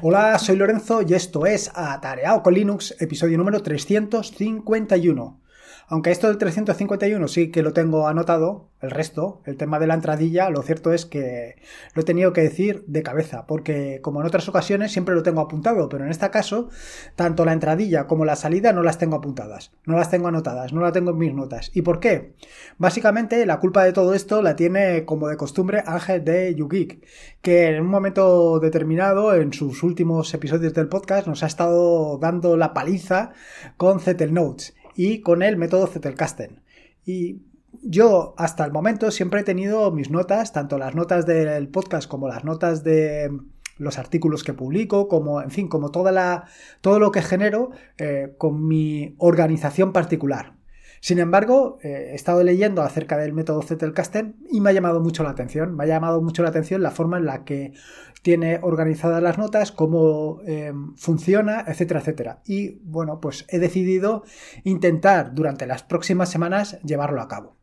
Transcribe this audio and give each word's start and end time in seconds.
Hola, 0.00 0.38
soy 0.38 0.54
Lorenzo 0.54 1.02
y 1.02 1.12
esto 1.14 1.44
es 1.44 1.72
Atareado 1.74 2.40
con 2.44 2.54
Linux, 2.54 2.94
episodio 3.00 3.36
número 3.36 3.60
351. 3.60 5.40
Aunque 5.90 6.10
esto 6.10 6.28
del 6.28 6.36
351 6.36 7.28
sí 7.28 7.50
que 7.50 7.62
lo 7.62 7.72
tengo 7.72 8.08
anotado, 8.08 8.68
el 8.80 8.90
resto, 8.90 9.40
el 9.46 9.56
tema 9.56 9.78
de 9.78 9.86
la 9.86 9.94
entradilla, 9.94 10.50
lo 10.50 10.62
cierto 10.62 10.92
es 10.92 11.06
que 11.06 11.56
lo 11.94 12.02
he 12.02 12.04
tenido 12.04 12.34
que 12.34 12.42
decir 12.42 12.84
de 12.86 13.02
cabeza, 13.02 13.46
porque 13.46 14.00
como 14.02 14.20
en 14.20 14.26
otras 14.26 14.48
ocasiones 14.48 14.92
siempre 14.92 15.14
lo 15.14 15.22
tengo 15.22 15.40
apuntado, 15.40 15.88
pero 15.88 16.04
en 16.04 16.10
este 16.10 16.28
caso, 16.30 16.68
tanto 17.16 17.46
la 17.46 17.54
entradilla 17.54 18.06
como 18.06 18.26
la 18.26 18.36
salida 18.36 18.72
no 18.74 18.82
las 18.82 18.98
tengo 18.98 19.16
apuntadas, 19.16 19.72
no 19.86 19.96
las 19.96 20.10
tengo 20.10 20.28
anotadas, 20.28 20.74
no 20.74 20.82
las 20.82 20.92
tengo 20.92 21.10
en 21.12 21.18
mis 21.18 21.34
notas. 21.34 21.70
¿Y 21.74 21.80
por 21.80 22.00
qué? 22.00 22.34
Básicamente 22.76 23.46
la 23.46 23.58
culpa 23.58 23.82
de 23.82 23.94
todo 23.94 24.12
esto 24.12 24.42
la 24.42 24.56
tiene 24.56 25.06
como 25.06 25.28
de 25.28 25.38
costumbre 25.38 25.82
Ángel 25.86 26.22
de 26.22 26.54
YouGeek, 26.54 27.04
que 27.40 27.68
en 27.68 27.80
un 27.80 27.88
momento 27.88 28.60
determinado, 28.60 29.34
en 29.34 29.54
sus 29.54 29.82
últimos 29.82 30.32
episodios 30.34 30.74
del 30.74 30.88
podcast, 30.88 31.26
nos 31.26 31.42
ha 31.42 31.46
estado 31.46 32.18
dando 32.18 32.58
la 32.58 32.74
paliza 32.74 33.32
con 33.78 34.00
Zettel 34.00 34.34
Notes 34.34 34.74
y 34.98 35.20
con 35.20 35.44
el 35.44 35.56
método 35.56 35.86
Zettelkasten. 35.86 36.60
Y 37.06 37.42
yo 37.82 38.34
hasta 38.36 38.64
el 38.64 38.72
momento 38.72 39.12
siempre 39.12 39.40
he 39.40 39.44
tenido 39.44 39.92
mis 39.92 40.10
notas, 40.10 40.52
tanto 40.52 40.76
las 40.76 40.96
notas 40.96 41.24
del 41.24 41.68
podcast 41.68 42.08
como 42.08 42.26
las 42.26 42.44
notas 42.44 42.82
de 42.82 43.30
los 43.76 43.96
artículos 43.96 44.42
que 44.42 44.54
publico, 44.54 45.06
como, 45.06 45.40
en 45.40 45.52
fin, 45.52 45.68
como 45.68 45.92
toda 45.92 46.10
la, 46.10 46.46
todo 46.80 46.98
lo 46.98 47.12
que 47.12 47.22
genero 47.22 47.70
eh, 47.96 48.34
con 48.38 48.66
mi 48.66 49.14
organización 49.18 49.92
particular. 49.92 50.57
Sin 51.00 51.18
embargo, 51.18 51.78
eh, 51.82 52.10
he 52.12 52.14
estado 52.14 52.42
leyendo 52.42 52.82
acerca 52.82 53.16
del 53.16 53.32
método 53.32 53.62
Zettelkasten 53.62 54.36
y 54.50 54.60
me 54.60 54.70
ha 54.70 54.72
llamado 54.72 55.00
mucho 55.00 55.22
la 55.22 55.30
atención. 55.30 55.76
Me 55.76 55.84
ha 55.84 55.86
llamado 55.86 56.20
mucho 56.20 56.42
la 56.42 56.48
atención 56.48 56.82
la 56.82 56.90
forma 56.90 57.18
en 57.18 57.26
la 57.26 57.44
que 57.44 57.72
tiene 58.22 58.58
organizadas 58.62 59.22
las 59.22 59.38
notas, 59.38 59.72
cómo 59.72 60.40
eh, 60.46 60.72
funciona, 60.96 61.64
etcétera, 61.66 62.00
etcétera. 62.00 62.42
Y 62.46 62.80
bueno, 62.84 63.20
pues 63.20 63.46
he 63.48 63.58
decidido 63.58 64.24
intentar 64.64 65.34
durante 65.34 65.66
las 65.66 65.82
próximas 65.82 66.28
semanas 66.28 66.80
llevarlo 66.82 67.20
a 67.20 67.28
cabo. 67.28 67.56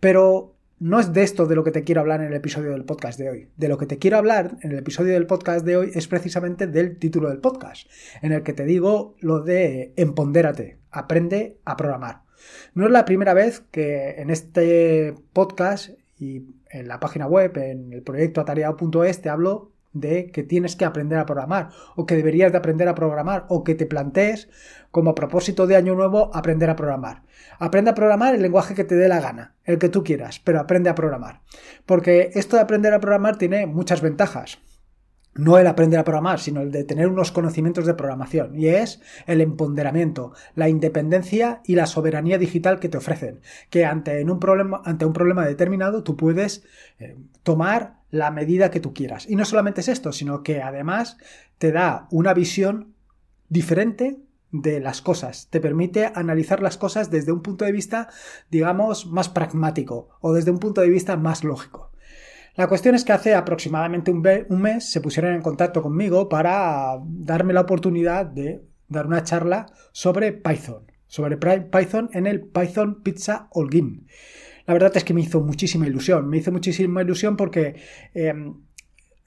Pero 0.00 0.54
no 0.80 1.00
es 1.00 1.12
de 1.12 1.24
esto 1.24 1.46
de 1.46 1.56
lo 1.56 1.64
que 1.64 1.72
te 1.72 1.82
quiero 1.82 2.00
hablar 2.00 2.20
en 2.20 2.28
el 2.28 2.34
episodio 2.34 2.70
del 2.70 2.84
podcast 2.84 3.18
de 3.18 3.30
hoy. 3.30 3.48
De 3.56 3.68
lo 3.68 3.78
que 3.78 3.86
te 3.86 3.98
quiero 3.98 4.16
hablar 4.16 4.58
en 4.62 4.70
el 4.70 4.78
episodio 4.78 5.14
del 5.14 5.26
podcast 5.26 5.66
de 5.66 5.76
hoy 5.76 5.90
es 5.92 6.06
precisamente 6.06 6.68
del 6.68 6.98
título 6.98 7.30
del 7.30 7.40
podcast, 7.40 7.88
en 8.22 8.32
el 8.32 8.44
que 8.44 8.52
te 8.52 8.64
digo 8.64 9.16
lo 9.18 9.40
de 9.40 9.92
empondérate, 9.96 10.78
aprende 10.92 11.58
a 11.64 11.76
programar. 11.76 12.27
No 12.74 12.86
es 12.86 12.90
la 12.90 13.04
primera 13.04 13.34
vez 13.34 13.62
que 13.70 14.16
en 14.18 14.30
este 14.30 15.14
podcast 15.32 15.90
y 16.18 16.42
en 16.70 16.88
la 16.88 17.00
página 17.00 17.26
web, 17.26 17.56
en 17.58 17.92
el 17.92 18.02
proyecto 18.02 18.40
atareado.es, 18.40 19.22
te 19.22 19.28
hablo 19.28 19.72
de 19.92 20.30
que 20.30 20.42
tienes 20.42 20.76
que 20.76 20.84
aprender 20.84 21.18
a 21.18 21.26
programar 21.26 21.70
o 21.96 22.06
que 22.06 22.16
deberías 22.16 22.52
de 22.52 22.58
aprender 22.58 22.88
a 22.88 22.94
programar 22.94 23.46
o 23.48 23.64
que 23.64 23.74
te 23.74 23.86
plantees 23.86 24.48
como 24.90 25.14
propósito 25.14 25.66
de 25.66 25.76
año 25.76 25.94
nuevo 25.94 26.30
aprender 26.34 26.70
a 26.70 26.76
programar. 26.76 27.22
Aprende 27.58 27.90
a 27.90 27.94
programar 27.94 28.34
el 28.34 28.42
lenguaje 28.42 28.74
que 28.74 28.84
te 28.84 28.94
dé 28.94 29.08
la 29.08 29.20
gana, 29.20 29.54
el 29.64 29.78
que 29.78 29.88
tú 29.88 30.04
quieras, 30.04 30.40
pero 30.42 30.60
aprende 30.60 30.90
a 30.90 30.94
programar. 30.94 31.40
Porque 31.86 32.30
esto 32.34 32.56
de 32.56 32.62
aprender 32.62 32.94
a 32.94 33.00
programar 33.00 33.38
tiene 33.38 33.66
muchas 33.66 34.00
ventajas 34.00 34.58
no 35.34 35.58
el 35.58 35.66
aprender 35.66 36.00
a 36.00 36.04
programar, 36.04 36.40
sino 36.40 36.60
el 36.60 36.72
de 36.72 36.84
tener 36.84 37.08
unos 37.08 37.32
conocimientos 37.32 37.86
de 37.86 37.94
programación, 37.94 38.58
y 38.58 38.68
es 38.68 39.00
el 39.26 39.40
empoderamiento, 39.40 40.32
la 40.54 40.68
independencia 40.68 41.60
y 41.64 41.74
la 41.74 41.86
soberanía 41.86 42.38
digital 42.38 42.80
que 42.80 42.88
te 42.88 42.98
ofrecen, 42.98 43.40
que 43.70 43.84
ante 43.84 44.24
un 44.24 44.40
problema, 44.40 44.82
ante 44.84 45.04
un 45.04 45.12
problema 45.12 45.46
determinado 45.46 46.02
tú 46.02 46.16
puedes 46.16 46.64
eh, 46.98 47.16
tomar 47.42 47.98
la 48.10 48.30
medida 48.30 48.70
que 48.70 48.80
tú 48.80 48.94
quieras. 48.94 49.28
Y 49.28 49.36
no 49.36 49.44
solamente 49.44 49.80
es 49.80 49.88
esto, 49.88 50.12
sino 50.12 50.42
que 50.42 50.62
además 50.62 51.18
te 51.58 51.72
da 51.72 52.08
una 52.10 52.34
visión 52.34 52.94
diferente 53.48 54.18
de 54.50 54.80
las 54.80 55.02
cosas, 55.02 55.48
te 55.50 55.60
permite 55.60 56.10
analizar 56.14 56.62
las 56.62 56.78
cosas 56.78 57.10
desde 57.10 57.32
un 57.32 57.42
punto 57.42 57.64
de 57.64 57.72
vista, 57.72 58.08
digamos, 58.50 59.06
más 59.06 59.28
pragmático 59.28 60.08
o 60.20 60.32
desde 60.32 60.50
un 60.50 60.58
punto 60.58 60.80
de 60.80 60.88
vista 60.88 61.16
más 61.16 61.44
lógico. 61.44 61.90
La 62.58 62.66
cuestión 62.66 62.96
es 62.96 63.04
que 63.04 63.12
hace 63.12 63.36
aproximadamente 63.36 64.10
un, 64.10 64.20
mes 64.60 64.90
se 64.90 65.00
pusieron 65.00 65.32
en 65.32 65.42
contacto 65.42 65.80
conmigo 65.80 66.28
para 66.28 66.98
darme 67.06 67.52
la 67.52 67.60
oportunidad 67.60 68.26
de 68.26 68.64
dar 68.88 69.06
una 69.06 69.22
charla 69.22 69.66
sobre 69.92 70.32
Python, 70.32 70.90
sobre 71.06 71.36
Python 71.36 72.10
en 72.12 72.26
el 72.26 72.40
Python 72.40 73.00
Pizza 73.04 73.46
All 73.52 73.70
Game. 73.70 74.00
La 74.66 74.74
verdad 74.74 74.90
es 74.96 75.04
que 75.04 75.14
me 75.14 75.20
hizo 75.20 75.40
muchísima 75.40 75.86
ilusión, 75.86 76.28
me 76.28 76.38
hizo 76.38 76.50
muchísima 76.50 77.00
ilusión 77.00 77.36
porque 77.36 77.76
em, 78.12 78.56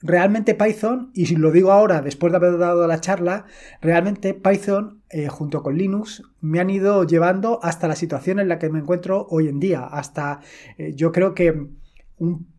realmente 0.02 0.54
Python, 0.54 1.10
y 1.14 1.24
si 1.24 1.36
lo 1.36 1.52
digo 1.52 1.72
ahora 1.72 2.02
después 2.02 2.34
de 2.34 2.36
haber 2.36 2.58
dado 2.58 2.86
la 2.86 3.00
charla, 3.00 3.46
realmente 3.80 4.34
Python 4.34 5.04
eh, 5.08 5.28
junto 5.28 5.62
con 5.62 5.78
Linux 5.78 6.22
me 6.42 6.60
han 6.60 6.68
ido 6.68 7.04
llevando 7.04 7.60
hasta 7.62 7.88
la 7.88 7.96
situación 7.96 8.40
en 8.40 8.48
la 8.48 8.58
que 8.58 8.68
me 8.68 8.80
encuentro 8.80 9.26
hoy 9.30 9.48
en 9.48 9.58
día, 9.58 9.84
hasta 9.84 10.40
eh, 10.76 10.92
yo 10.94 11.12
creo 11.12 11.32
que 11.32 11.70
un 12.18 12.51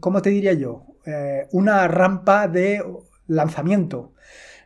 ¿cómo 0.00 0.22
te 0.22 0.30
diría 0.30 0.52
yo? 0.52 0.86
Eh, 1.04 1.46
una 1.52 1.88
rampa 1.88 2.48
de 2.48 2.82
lanzamiento. 3.26 4.12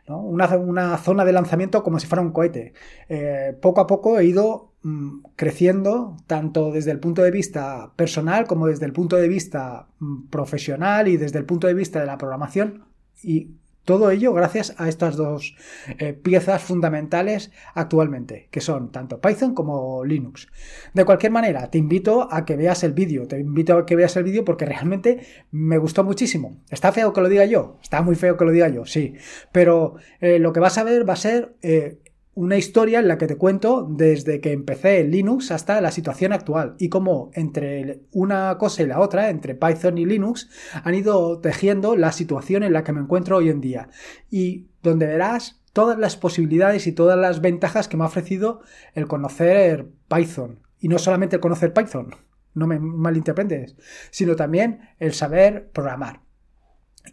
Una, 0.07 0.97
zona 0.97 1.23
de 1.23 1.31
lanzamiento 1.31 1.81
como 1.81 1.99
si 1.99 2.07
fuera 2.07 2.21
un 2.21 2.31
cohete. 2.31 2.73
Eh, 3.07 3.57
poco 3.61 3.79
a 3.79 3.87
poco 3.87 4.19
he 4.19 4.25
ido 4.25 4.73
mm, 4.83 5.19
creciendo 5.37 6.17
tanto 6.27 6.71
desde 6.71 6.91
el 6.91 6.99
punto 6.99 7.21
de 7.23 7.31
vista 7.31 7.93
personal 7.95 8.45
como 8.45 8.67
desde 8.67 8.85
el 8.85 8.91
punto 8.91 9.15
de 9.15 9.29
vista 9.29 9.87
mm, 9.99 10.27
profesional 10.27 11.07
y 11.07 11.15
desde 11.15 11.39
el 11.39 11.45
punto 11.45 11.67
de 11.67 11.73
vista 11.73 12.01
de 12.01 12.05
la 12.05 12.17
programación 12.17 12.83
y 13.23 13.51
todo 13.85 14.11
ello 14.11 14.33
gracias 14.33 14.75
a 14.77 14.87
estas 14.87 15.15
dos 15.15 15.55
eh, 15.99 16.13
piezas 16.13 16.61
fundamentales 16.61 17.51
actualmente, 17.73 18.47
que 18.51 18.61
son 18.61 18.91
tanto 18.91 19.19
Python 19.19 19.53
como 19.53 20.05
Linux. 20.05 20.47
De 20.93 21.05
cualquier 21.05 21.31
manera, 21.31 21.69
te 21.69 21.77
invito 21.77 22.27
a 22.31 22.45
que 22.45 22.55
veas 22.55 22.83
el 22.83 22.93
vídeo, 22.93 23.27
te 23.27 23.39
invito 23.39 23.77
a 23.77 23.85
que 23.85 23.95
veas 23.95 24.15
el 24.15 24.23
vídeo 24.23 24.45
porque 24.45 24.65
realmente 24.65 25.25
me 25.51 25.77
gustó 25.77 26.03
muchísimo. 26.03 26.61
¿Está 26.69 26.91
feo 26.91 27.13
que 27.13 27.21
lo 27.21 27.29
diga 27.29 27.45
yo? 27.45 27.77
Está 27.81 28.01
muy 28.01 28.15
feo 28.15 28.37
que 28.37 28.45
lo 28.45 28.51
diga 28.51 28.69
yo, 28.69 28.85
sí. 28.85 29.15
Pero 29.51 29.95
eh, 30.21 30.39
lo 30.39 30.53
que 30.53 30.59
vas 30.59 30.77
a 30.77 30.83
ver 30.83 31.07
va 31.07 31.13
a 31.13 31.17
ser 31.17 31.55
eh, 31.61 31.99
una 32.35 32.57
historia 32.57 32.99
en 32.99 33.07
la 33.07 33.17
que 33.17 33.27
te 33.27 33.37
cuento 33.37 33.87
desde 33.89 34.41
que 34.41 34.51
empecé 34.51 35.01
en 35.01 35.11
Linux 35.11 35.51
hasta 35.51 35.79
la 35.81 35.91
situación 35.91 36.33
actual 36.33 36.75
y 36.79 36.89
cómo 36.89 37.29
entre 37.33 38.01
una 38.11 38.57
cosa 38.57 38.81
y 38.81 38.87
la 38.87 38.99
otra, 38.99 39.29
entre 39.29 39.55
Python 39.55 39.97
y 39.97 40.05
Linux, 40.05 40.49
han 40.83 40.95
ido 40.95 41.39
tejiendo 41.39 41.95
la 41.95 42.11
situación 42.11 42.63
en 42.63 42.73
la 42.73 42.83
que 42.83 42.91
me 42.91 43.01
encuentro 43.01 43.37
hoy 43.37 43.49
en 43.49 43.61
día 43.61 43.89
y 44.31 44.67
donde 44.81 45.05
verás 45.05 45.61
todas 45.73 45.97
las 45.99 46.17
posibilidades 46.17 46.87
y 46.87 46.91
todas 46.91 47.17
las 47.17 47.39
ventajas 47.39 47.87
que 47.87 47.97
me 47.97 48.03
ha 48.03 48.07
ofrecido 48.07 48.61
el 48.93 49.07
conocer 49.07 49.89
Python. 50.07 50.59
Y 50.79 50.87
no 50.87 50.97
solamente 50.97 51.35
el 51.35 51.41
conocer 51.41 51.73
Python, 51.73 52.15
no 52.55 52.67
me 52.67 52.79
malinterpretes, 52.79 53.75
sino 54.11 54.35
también 54.35 54.81
el 54.99 55.13
saber 55.13 55.69
programar. 55.71 56.22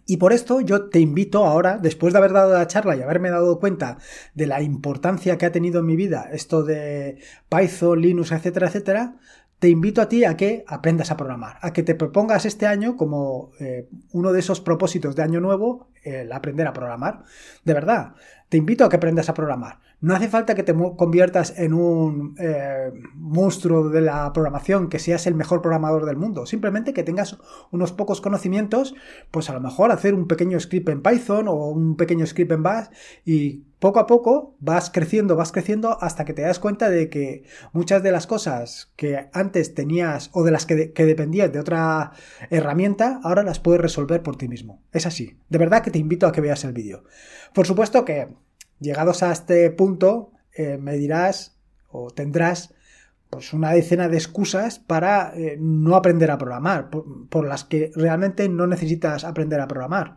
Y 0.07 0.19
por 0.19 0.33
esto 0.33 0.61
yo 0.61 0.89
te 0.89 1.01
invito 1.01 1.45
ahora, 1.45 1.79
después 1.79 2.13
de 2.13 2.19
haber 2.19 2.33
dado 2.33 2.53
la 2.53 2.67
charla 2.67 2.97
y 2.97 3.03
haberme 3.03 3.31
dado 3.31 3.59
cuenta 3.59 3.99
de 4.35 4.47
la 4.47 4.63
importancia 4.63 5.37
que 5.37 5.47
ha 5.47 5.53
tenido 5.53 5.81
en 5.81 5.87
mi 5.87 5.97
vida 5.97 6.29
esto 6.33 6.63
de 6.63 7.19
Python, 7.49 8.01
Linux, 8.01 8.33
etcétera, 8.33 8.69
etcétera, 8.69 9.17
te 9.61 9.69
invito 9.69 10.01
a 10.01 10.09
ti 10.09 10.25
a 10.25 10.37
que 10.37 10.65
aprendas 10.67 11.11
a 11.11 11.17
programar, 11.17 11.59
a 11.61 11.73
que 11.73 11.83
te 11.83 11.95
propongas 11.95 12.47
este 12.47 12.67
año 12.67 12.97
como 12.97 13.53
eh, 13.61 13.89
uno 14.13 14.33
de 14.33 14.41
esos 14.41 14.61
propósitos 14.61 15.15
de 15.15 15.23
año 15.23 15.41
nuevo, 15.41 15.91
el 16.03 16.33
aprender 16.33 16.67
a 16.67 16.73
programar. 16.73 17.25
De 17.65 17.75
verdad, 17.75 18.15
te 18.49 18.57
invito 18.57 18.85
a 18.85 18.89
que 18.89 18.97
aprendas 18.97 19.29
a 19.29 19.35
programar. 19.35 19.81
No 20.01 20.15
hace 20.15 20.29
falta 20.29 20.55
que 20.55 20.63
te 20.63 20.75
conviertas 20.97 21.59
en 21.59 21.75
un 21.75 22.35
eh, 22.39 22.91
monstruo 23.15 23.91
de 23.91 24.01
la 24.01 24.33
programación, 24.33 24.89
que 24.89 24.99
seas 24.99 25.27
el 25.27 25.35
mejor 25.35 25.61
programador 25.61 26.07
del 26.07 26.17
mundo. 26.17 26.47
Simplemente 26.47 26.95
que 26.95 27.03
tengas 27.03 27.39
unos 27.71 27.93
pocos 27.93 28.23
conocimientos, 28.23 28.95
pues 29.31 29.51
a 29.51 29.53
lo 29.53 29.61
mejor 29.61 29.93
hacer 29.93 30.15
un 30.15 30.27
pequeño 30.27 30.59
script 30.59 30.89
en 30.89 31.03
Python 31.03 31.49
o 31.49 31.69
un 31.69 31.97
pequeño 31.97 32.27
script 32.27 32.53
en 32.53 32.63
Bash 32.63 32.87
y 33.27 33.65
poco 33.79 33.99
a 33.99 34.07
poco 34.07 34.57
vas 34.59 34.91
creciendo, 34.91 35.37
vas 35.37 35.53
creciendo 35.53 36.03
hasta 36.03 36.25
que 36.25 36.33
te 36.33 36.43
das 36.43 36.59
cuenta 36.59 36.89
de 36.89 37.11
que 37.11 37.45
muchas 37.73 38.03
de 38.03 38.13
las 38.13 38.27
cosas 38.27 38.93
que 38.97 39.29
antes 39.33 39.75
tenías 39.75 40.31
o 40.33 40.45
de 40.45 40.51
las 40.51 40.65
que, 40.65 40.93
que 40.93 41.05
dependías 41.05 41.53
de 41.53 41.61
otra 41.61 42.13
herramienta, 42.49 43.21
ahora 43.23 43.43
las 43.43 43.61
puedes 43.61 43.83
resolver 43.83 44.23
por 44.23 44.37
ti 44.37 44.49
mismo. 44.49 44.83
Es 44.93 45.07
así. 45.07 45.37
De 45.51 45.59
verdad 45.59 45.83
que 45.83 45.91
te 45.91 45.99
invito 45.99 46.27
a 46.27 46.33
que 46.33 46.41
veas 46.41 46.65
el 46.65 46.73
vídeo. 46.73 47.05
Por 47.55 47.67
supuesto 47.67 48.05
que, 48.05 48.29
llegados 48.81 49.23
a 49.23 49.33
este 49.33 49.71
punto, 49.71 50.33
eh, 50.53 50.79
me 50.79 50.97
dirás 50.97 51.57
o 51.89 52.11
tendrás 52.11 52.75
pues 53.31 53.53
una 53.53 53.71
decena 53.71 54.09
de 54.09 54.17
excusas 54.17 54.81
para 54.81 55.33
eh, 55.37 55.57
no 55.59 55.95
aprender 55.95 56.33
a 56.33 56.39
programar, 56.39 56.91
por, 56.91 57.47
las 57.47 57.63
que 57.63 57.93
realmente 57.95 58.49
no 58.49 58.67
necesitas 58.67 59.25
aprender 59.25 59.61
a 59.61 59.69
programar. 59.69 60.17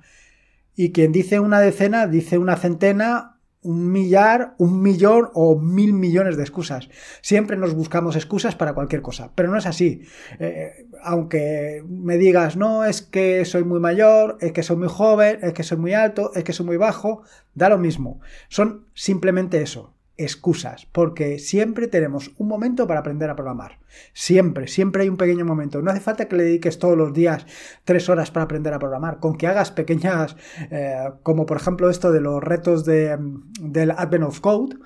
Y 0.76 0.92
quien 0.92 1.12
dice 1.12 1.40
una 1.40 1.60
decena, 1.60 2.08
dice 2.08 2.40
una 2.40 2.56
centena 2.56 3.33
un 3.64 3.92
millar, 3.92 4.56
un 4.58 4.82
millón 4.82 5.30
o 5.34 5.58
mil 5.60 5.94
millones 5.94 6.38
de 6.38 6.44
excusas. 6.44 6.90
Siempre 7.22 7.58
nos 7.58 7.74
buscamos 7.74 8.16
excusas 8.16 8.56
para 8.56 8.74
cualquier 8.74 9.02
cosa, 9.02 9.32
pero 9.36 9.50
no 9.50 9.58
es 9.58 9.66
así. 9.66 10.02
Eh, 10.40 10.88
aunque 11.02 11.84
me 11.88 12.18
digas, 12.18 12.56
no, 12.58 12.86
es 12.86 13.02
que 13.02 13.46
soy 13.46 13.64
muy 13.64 13.80
mayor, 13.80 14.38
es 14.42 14.52
que 14.52 14.64
soy 14.64 14.78
muy 14.78 14.90
joven, 14.90 15.40
es 15.42 15.54
que 15.54 15.64
soy 15.64 15.78
muy 15.78 15.94
alto, 15.94 16.32
es 16.36 16.44
que 16.44 16.54
soy 16.54 16.66
muy 16.66 16.78
bajo, 16.78 17.24
da 17.54 17.70
lo 17.70 17.78
mismo. 17.78 18.20
Son 18.50 18.86
simplemente 18.94 19.62
eso, 19.62 19.93
excusas, 20.18 20.88
porque 20.92 21.40
siempre 21.40 21.88
tenemos 21.88 22.32
un 22.38 22.48
momento 22.48 22.88
para 22.88 23.00
aprender 23.00 23.30
a 23.30 23.36
programar. 23.36 23.80
Siempre, 24.14 24.68
siempre 24.68 25.04
hay 25.04 25.10
un 25.10 25.18
pequeño 25.18 25.46
momento. 25.46 25.82
No 25.82 25.92
hace 25.92 26.02
falta 26.02 26.28
que 26.28 26.36
le 26.36 26.44
dediques 26.44 26.78
todos 26.78 26.98
los 26.98 27.14
días 27.14 27.46
tres 27.84 28.10
horas 28.10 28.30
para 28.32 28.44
aprender 28.46 28.74
a 28.74 28.80
programar. 28.80 29.20
Con 29.20 29.36
que 29.38 29.48
hagas 29.48 29.72
pequeñas, 29.72 30.36
eh, 30.70 31.12
como 31.24 31.46
por 31.46 31.58
ejemplo 31.58 31.90
esto 31.90 32.12
de 32.12 32.22
los 32.22 32.44
retos 32.44 32.86
de, 32.86 33.18
del 33.60 33.92
Advent 33.92 34.26
of 34.26 34.40
Code, 34.40 34.78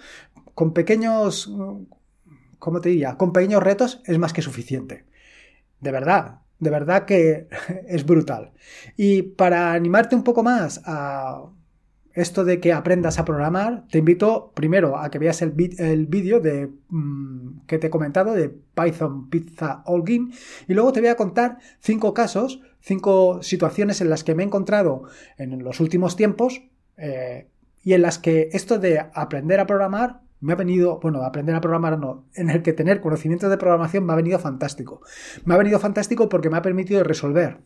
con 0.54 0.74
pequeños, 0.74 1.54
¿cómo 2.58 2.82
te 2.82 2.90
diría? 2.90 3.16
Con 3.18 3.34
pequeños 3.34 3.62
retos 3.62 4.02
es 4.06 4.18
más 4.18 4.34
que 4.34 4.42
suficiente. 4.42 5.06
De 5.82 5.92
verdad, 5.92 6.40
de 6.60 6.70
verdad 6.70 7.06
que 7.06 7.48
es 7.88 8.06
brutal. 8.06 8.54
Y 8.96 9.22
para 9.24 9.74
animarte 9.74 10.16
un 10.16 10.24
poco 10.24 10.42
más 10.42 10.82
a 10.86 11.44
esto 12.18 12.44
de 12.46 12.60
que 12.60 12.74
aprendas 12.74 13.20
a 13.20 13.26
programar, 13.26 13.86
te 13.92 14.00
invito 14.00 14.52
primero 14.56 14.98
a 14.98 15.12
que 15.12 15.20
veas 15.20 15.44
el, 15.44 15.52
vídeo 15.52 16.40
de 16.40 16.72
mm, 16.90 17.60
que 17.68 17.78
te 17.78 17.88
he 17.88 17.90
comentado 17.92 18.34
de 18.34 18.50
Python 18.50 19.30
Pizza 19.30 19.84
Allgin 19.86 20.34
y 20.68 20.74
luego 20.74 20.92
te 20.92 21.00
voy 21.00 21.10
a 21.10 21.16
contar 21.16 21.60
cinco 21.80 22.16
casos, 22.16 22.60
cinco 22.82 23.44
situaciones 23.44 24.02
en 24.02 24.10
las 24.10 24.24
que 24.24 24.34
me 24.34 24.42
he 24.42 24.48
encontrado 24.48 25.04
en 25.38 25.64
los 25.64 25.80
últimos 25.80 26.16
tiempos 26.16 26.64
eh, 26.98 27.50
y 27.84 27.94
en 27.94 28.02
las 28.02 28.18
que 28.18 28.50
esto 28.52 28.80
de 28.80 29.00
aprender 29.14 29.60
a 29.60 29.68
programar 29.68 30.22
me 30.40 30.54
ha 30.54 30.56
venido, 30.56 31.00
bueno, 31.00 31.22
aprender 31.22 31.54
a 31.54 31.62
programar 31.62 32.00
no, 32.00 32.26
en 32.34 32.50
el 32.50 32.64
que 32.64 32.74
tener 32.74 33.00
conocimientos 33.00 33.52
de 33.52 33.58
programación 33.58 34.04
me 34.08 34.14
ha 34.14 34.16
venido 34.16 34.40
fantástico. 34.40 35.02
Me 35.46 35.54
ha 35.54 35.58
venido 35.58 35.78
fantástico 35.78 36.30
porque 36.30 36.50
me 36.50 36.58
ha 36.58 36.64
permitido 36.64 37.04
resolver 37.04 37.60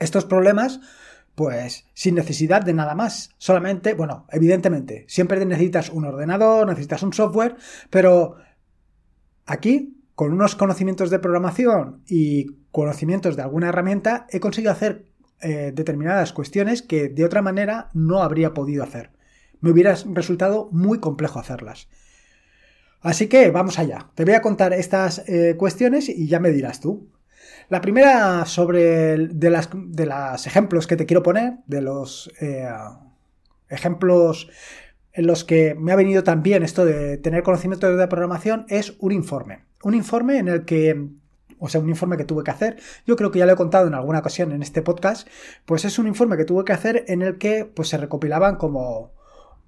estos 0.00 0.24
problemas 0.24 0.80
pues 1.34 1.86
sin 1.94 2.14
necesidad 2.14 2.62
de 2.62 2.74
nada 2.74 2.94
más. 2.94 3.30
Solamente, 3.38 3.94
bueno, 3.94 4.26
evidentemente, 4.30 5.04
siempre 5.08 5.44
necesitas 5.44 5.90
un 5.90 6.04
ordenador, 6.04 6.66
necesitas 6.66 7.02
un 7.02 7.12
software, 7.12 7.56
pero 7.90 8.36
aquí, 9.46 10.02
con 10.14 10.32
unos 10.32 10.56
conocimientos 10.56 11.10
de 11.10 11.18
programación 11.18 12.02
y 12.06 12.46
conocimientos 12.70 13.36
de 13.36 13.42
alguna 13.42 13.68
herramienta, 13.68 14.26
he 14.30 14.40
conseguido 14.40 14.72
hacer 14.72 15.06
eh, 15.40 15.72
determinadas 15.74 16.32
cuestiones 16.32 16.82
que 16.82 17.08
de 17.08 17.24
otra 17.24 17.42
manera 17.42 17.88
no 17.94 18.22
habría 18.22 18.54
podido 18.54 18.84
hacer. 18.84 19.10
Me 19.60 19.70
hubiera 19.70 19.94
resultado 20.12 20.68
muy 20.72 21.00
complejo 21.00 21.38
hacerlas. 21.38 21.88
Así 23.00 23.26
que 23.26 23.50
vamos 23.50 23.78
allá. 23.78 24.10
Te 24.14 24.24
voy 24.24 24.34
a 24.34 24.42
contar 24.42 24.72
estas 24.72 25.28
eh, 25.28 25.56
cuestiones 25.58 26.08
y 26.08 26.28
ya 26.28 26.38
me 26.38 26.50
dirás 26.50 26.80
tú. 26.80 27.10
La 27.72 27.80
primera 27.80 28.44
sobre 28.44 29.16
de 29.16 29.48
las, 29.48 29.70
de 29.72 30.04
los 30.04 30.46
ejemplos 30.46 30.86
que 30.86 30.96
te 30.96 31.06
quiero 31.06 31.22
poner, 31.22 31.54
de 31.66 31.80
los 31.80 32.30
eh, 32.38 32.68
ejemplos 33.70 34.50
en 35.14 35.26
los 35.26 35.42
que 35.42 35.74
me 35.74 35.90
ha 35.90 35.96
venido 35.96 36.22
también 36.22 36.64
esto 36.64 36.84
de 36.84 37.16
tener 37.16 37.42
conocimiento 37.42 37.96
de 37.96 38.08
programación, 38.08 38.66
es 38.68 38.94
un 38.98 39.12
informe. 39.12 39.64
Un 39.84 39.94
informe 39.94 40.36
en 40.36 40.48
el 40.48 40.66
que 40.66 41.12
o 41.58 41.68
sea, 41.70 41.80
un 41.80 41.88
informe 41.88 42.18
que 42.18 42.26
tuve 42.26 42.44
que 42.44 42.50
hacer. 42.50 42.76
Yo 43.06 43.16
creo 43.16 43.30
que 43.30 43.38
ya 43.38 43.46
lo 43.46 43.52
he 43.54 43.56
contado 43.56 43.86
en 43.86 43.94
alguna 43.94 44.18
ocasión 44.18 44.52
en 44.52 44.60
este 44.60 44.82
podcast, 44.82 45.26
pues 45.64 45.86
es 45.86 45.98
un 45.98 46.06
informe 46.06 46.36
que 46.36 46.44
tuve 46.44 46.66
que 46.66 46.74
hacer 46.74 47.06
en 47.08 47.22
el 47.22 47.38
que 47.38 47.64
pues 47.64 47.88
se 47.88 47.96
recopilaban 47.96 48.56
como 48.56 49.14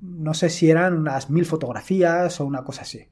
no 0.00 0.34
sé 0.34 0.50
si 0.50 0.70
eran 0.70 0.96
unas 0.98 1.30
mil 1.30 1.46
fotografías 1.46 2.40
o 2.40 2.46
una 2.46 2.64
cosa 2.64 2.82
así. 2.82 3.08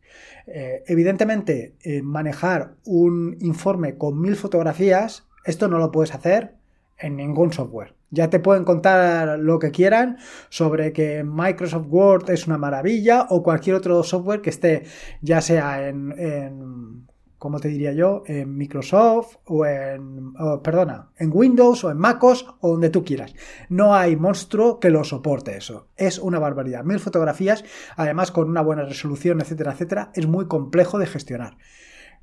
Eh, 0.47 0.83
evidentemente, 0.87 1.75
eh, 1.83 2.03
manejar 2.03 2.75
un 2.85 3.37
informe 3.41 3.97
con 3.97 4.21
mil 4.21 4.37
fotografías, 4.37 5.27
esto 5.45 5.69
no 5.69 5.79
lo 5.79 5.91
puedes 5.91 6.15
hacer 6.15 6.55
en 6.99 7.17
ningún 7.17 7.53
software. 7.53 7.95
Ya 8.11 8.29
te 8.29 8.41
pueden 8.41 8.65
contar 8.65 9.39
lo 9.39 9.59
que 9.59 9.71
quieran 9.71 10.19
sobre 10.51 10.93
que 10.93 11.25
Microsoft 11.25 11.87
Word 11.89 12.31
es 12.31 12.47
una 12.47 12.59
maravilla 12.59 13.27
o 13.31 13.43
cualquier 13.43 13.77
otro 13.77 14.03
software 14.03 14.43
que 14.43 14.51
esté 14.51 14.83
ya 15.23 15.41
sea 15.41 15.89
en 15.89 17.09
como 17.43 17.59
te 17.59 17.67
diría 17.67 17.93
yo, 17.93 18.23
en 18.27 18.57
Microsoft 18.57 19.39
o 19.47 19.67
en, 19.67 20.33
perdona, 20.63 21.11
en 21.19 21.29
Windows 21.35 21.83
o 21.83 21.91
en 21.91 21.99
MacOS 21.99 22.47
o 22.61 22.71
donde 22.71 22.89
tú 22.89 23.05
quieras. 23.05 23.35
No 23.69 23.97
hay 23.97 24.15
monstruo 24.15 24.79
que 24.79 24.91
lo 24.91 25.03
soporte 25.03 25.57
eso. 25.57 25.89
Es 25.97 26.21
una 26.21 26.39
barbaridad. 26.39 26.85
Mil 26.85 27.01
fotografías, 27.01 27.65
además 27.97 28.31
con 28.31 28.49
una 28.49 28.63
buena 28.63 28.85
resolución, 28.85 29.41
etcétera, 29.41 29.73
etcétera, 29.73 30.13
es 30.15 30.29
muy 30.29 30.47
complejo 30.47 31.01
de 31.01 31.07
gestionar. 31.07 31.57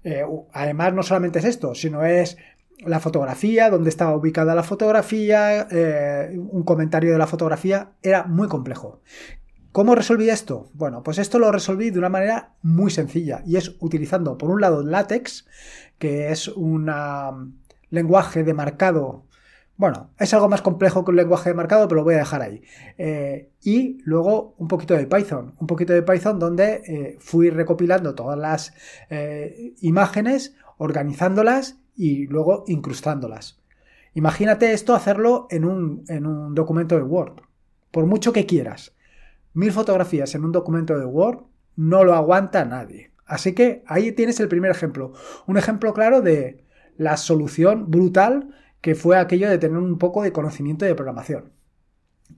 Eh, 0.06 0.24
además, 0.54 0.94
no 0.94 1.04
solamente 1.04 1.39
es 1.39 1.45
esto, 1.45 1.75
sino 1.75 2.06
es 2.06 2.38
la 2.86 3.01
fotografía, 3.01 3.69
dónde 3.69 3.89
estaba 3.89 4.16
ubicada 4.16 4.56
la 4.56 4.63
fotografía, 4.63 5.68
eh, 5.69 6.39
un 6.39 6.63
comentario 6.63 7.12
de 7.12 7.18
la 7.18 7.27
fotografía, 7.27 7.92
era 8.01 8.24
muy 8.24 8.48
complejo. 8.48 9.01
¿Cómo 9.71 9.94
resolví 9.94 10.30
esto? 10.30 10.71
Bueno, 10.74 11.04
pues 11.04 11.19
esto 11.19 11.38
lo 11.38 11.51
resolví 11.51 11.92
de 11.92 12.00
una 12.00 12.10
manera 12.10 12.54
muy 12.63 12.89
sencilla 12.89 13.44
y 13.45 13.56
es 13.56 13.75
utilizando 13.80 14.36
por 14.36 14.50
un 14.50 14.62
lado 14.62 14.81
látex, 14.81 15.45
que 16.00 16.31
es 16.31 16.48
un 16.48 16.92
lenguaje 17.92 18.44
de 18.44 18.54
marcado. 18.56 19.25
Bueno, 19.77 20.10
es 20.18 20.33
algo 20.33 20.50
más 20.50 20.63
complejo 20.63 21.06
que 21.06 21.12
un 21.12 21.18
lenguaje 21.18 21.51
de 21.51 21.56
marcado, 21.56 21.88
pero 21.88 22.01
lo 22.01 22.04
voy 22.04 22.16
a 22.16 22.19
dejar 22.19 22.42
ahí. 22.42 22.63
Eh, 22.98 23.51
y 23.62 24.00
luego 24.06 24.56
un 24.57 24.68
poquito 24.68 24.95
de 24.95 25.06
Python. 25.06 25.54
Un 25.60 25.68
poquito 25.68 25.94
de 25.94 26.01
Python 26.01 26.39
donde 26.39 26.81
eh, 26.88 27.18
fui 27.19 27.51
recopilando 27.51 28.16
todas 28.16 28.39
las 28.39 28.74
eh, 29.12 29.75
imágenes, 29.81 30.56
organizándolas 30.77 31.77
y 31.95 32.25
luego 32.25 32.63
incrustándolas. 32.68 33.62
Imagínate 34.16 34.74
esto 34.74 34.95
hacerlo 34.95 35.45
en 35.51 35.63
un, 35.63 36.04
en 36.07 36.25
un 36.25 36.56
documento 36.56 36.95
de 36.95 37.04
Word. 37.04 37.42
Por 37.92 38.07
mucho 38.07 38.33
que 38.33 38.48
quieras 38.48 38.94
mil 39.60 39.72
fotografías 39.74 40.34
en 40.36 40.46
un 40.46 40.52
documento 40.52 40.98
de 40.98 41.06
Word 41.06 41.44
no 41.76 42.04
lo 42.04 42.16
aguanta 42.16 42.66
nadie. 42.66 43.12
Así 43.26 43.54
que 43.54 43.84
ahí 43.88 44.14
tienes 44.14 44.40
el 44.40 44.48
primer 44.48 44.72
ejemplo. 44.72 45.14
Un 45.48 45.58
ejemplo 45.58 45.94
claro 45.94 46.22
de 46.22 46.64
la 46.98 47.18
solución 47.18 47.92
brutal 47.92 48.50
que 48.82 48.96
fue 48.96 49.18
aquello 49.18 49.50
de 49.50 49.58
tener 49.58 49.78
un 49.78 49.98
poco 49.98 50.24
de 50.24 50.32
conocimiento 50.32 50.86
de 50.86 50.96
programación. 50.96 51.52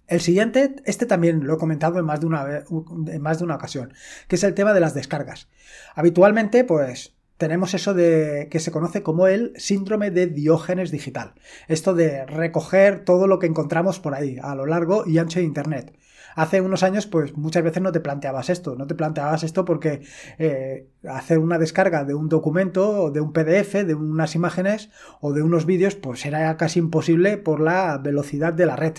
El 0.07 0.19
siguiente, 0.19 0.75
este 0.85 1.05
también 1.05 1.45
lo 1.45 1.53
he 1.53 1.57
comentado 1.57 1.99
en 1.99 2.05
más 2.05 2.19
de 2.21 2.25
una, 2.25 2.63
en 3.07 3.21
más 3.21 3.37
de 3.37 3.45
una 3.45 3.55
ocasión, 3.55 3.93
que 4.27 4.35
es 4.35 4.43
el 4.43 4.53
tema 4.53 4.73
de 4.73 4.79
las 4.79 4.93
descargas. 4.93 5.47
Habitualmente, 5.95 6.63
pues 6.63 7.15
tenemos 7.37 7.73
eso 7.73 7.93
de 7.93 8.47
que 8.49 8.59
se 8.59 8.71
conoce 8.71 9.03
como 9.03 9.27
el 9.27 9.53
síndrome 9.57 10.11
de 10.11 10.27
Diógenes 10.27 10.91
digital. 10.91 11.33
Esto 11.67 11.93
de 11.93 12.25
recoger 12.25 13.05
todo 13.05 13.27
lo 13.27 13.39
que 13.39 13.47
encontramos 13.47 13.99
por 13.99 14.15
ahí, 14.15 14.37
a 14.41 14.55
lo 14.55 14.65
largo 14.65 15.05
y 15.05 15.17
ancho 15.17 15.39
de 15.39 15.45
Internet. 15.45 15.93
Hace 16.35 16.61
unos 16.61 16.83
años, 16.83 17.07
pues 17.07 17.35
muchas 17.37 17.63
veces 17.63 17.81
no 17.81 17.91
te 17.91 17.99
planteabas 17.99 18.49
esto, 18.49 18.75
no 18.75 18.87
te 18.87 18.95
planteabas 18.95 19.43
esto 19.43 19.65
porque 19.65 20.01
eh, 20.37 20.87
hacer 21.07 21.39
una 21.39 21.57
descarga 21.57 22.03
de 22.03 22.13
un 22.13 22.29
documento, 22.29 23.11
de 23.11 23.21
un 23.21 23.33
PDF, 23.33 23.85
de 23.85 23.95
unas 23.95 24.35
imágenes 24.35 24.89
o 25.19 25.33
de 25.33 25.41
unos 25.41 25.65
vídeos, 25.65 25.95
pues 25.95 26.25
era 26.25 26.55
casi 26.57 26.79
imposible 26.79 27.37
por 27.37 27.59
la 27.59 27.97
velocidad 27.97 28.53
de 28.53 28.65
la 28.65 28.75
red. 28.75 28.93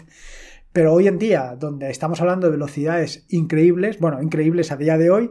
Pero 0.72 0.94
hoy 0.94 1.06
en 1.06 1.18
día, 1.18 1.56
donde 1.58 1.90
estamos 1.90 2.20
hablando 2.20 2.46
de 2.46 2.52
velocidades 2.52 3.26
increíbles, 3.28 3.98
bueno, 3.98 4.22
increíbles 4.22 4.72
a 4.72 4.76
día 4.76 4.96
de 4.96 5.10
hoy, 5.10 5.30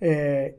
eh, 0.00 0.58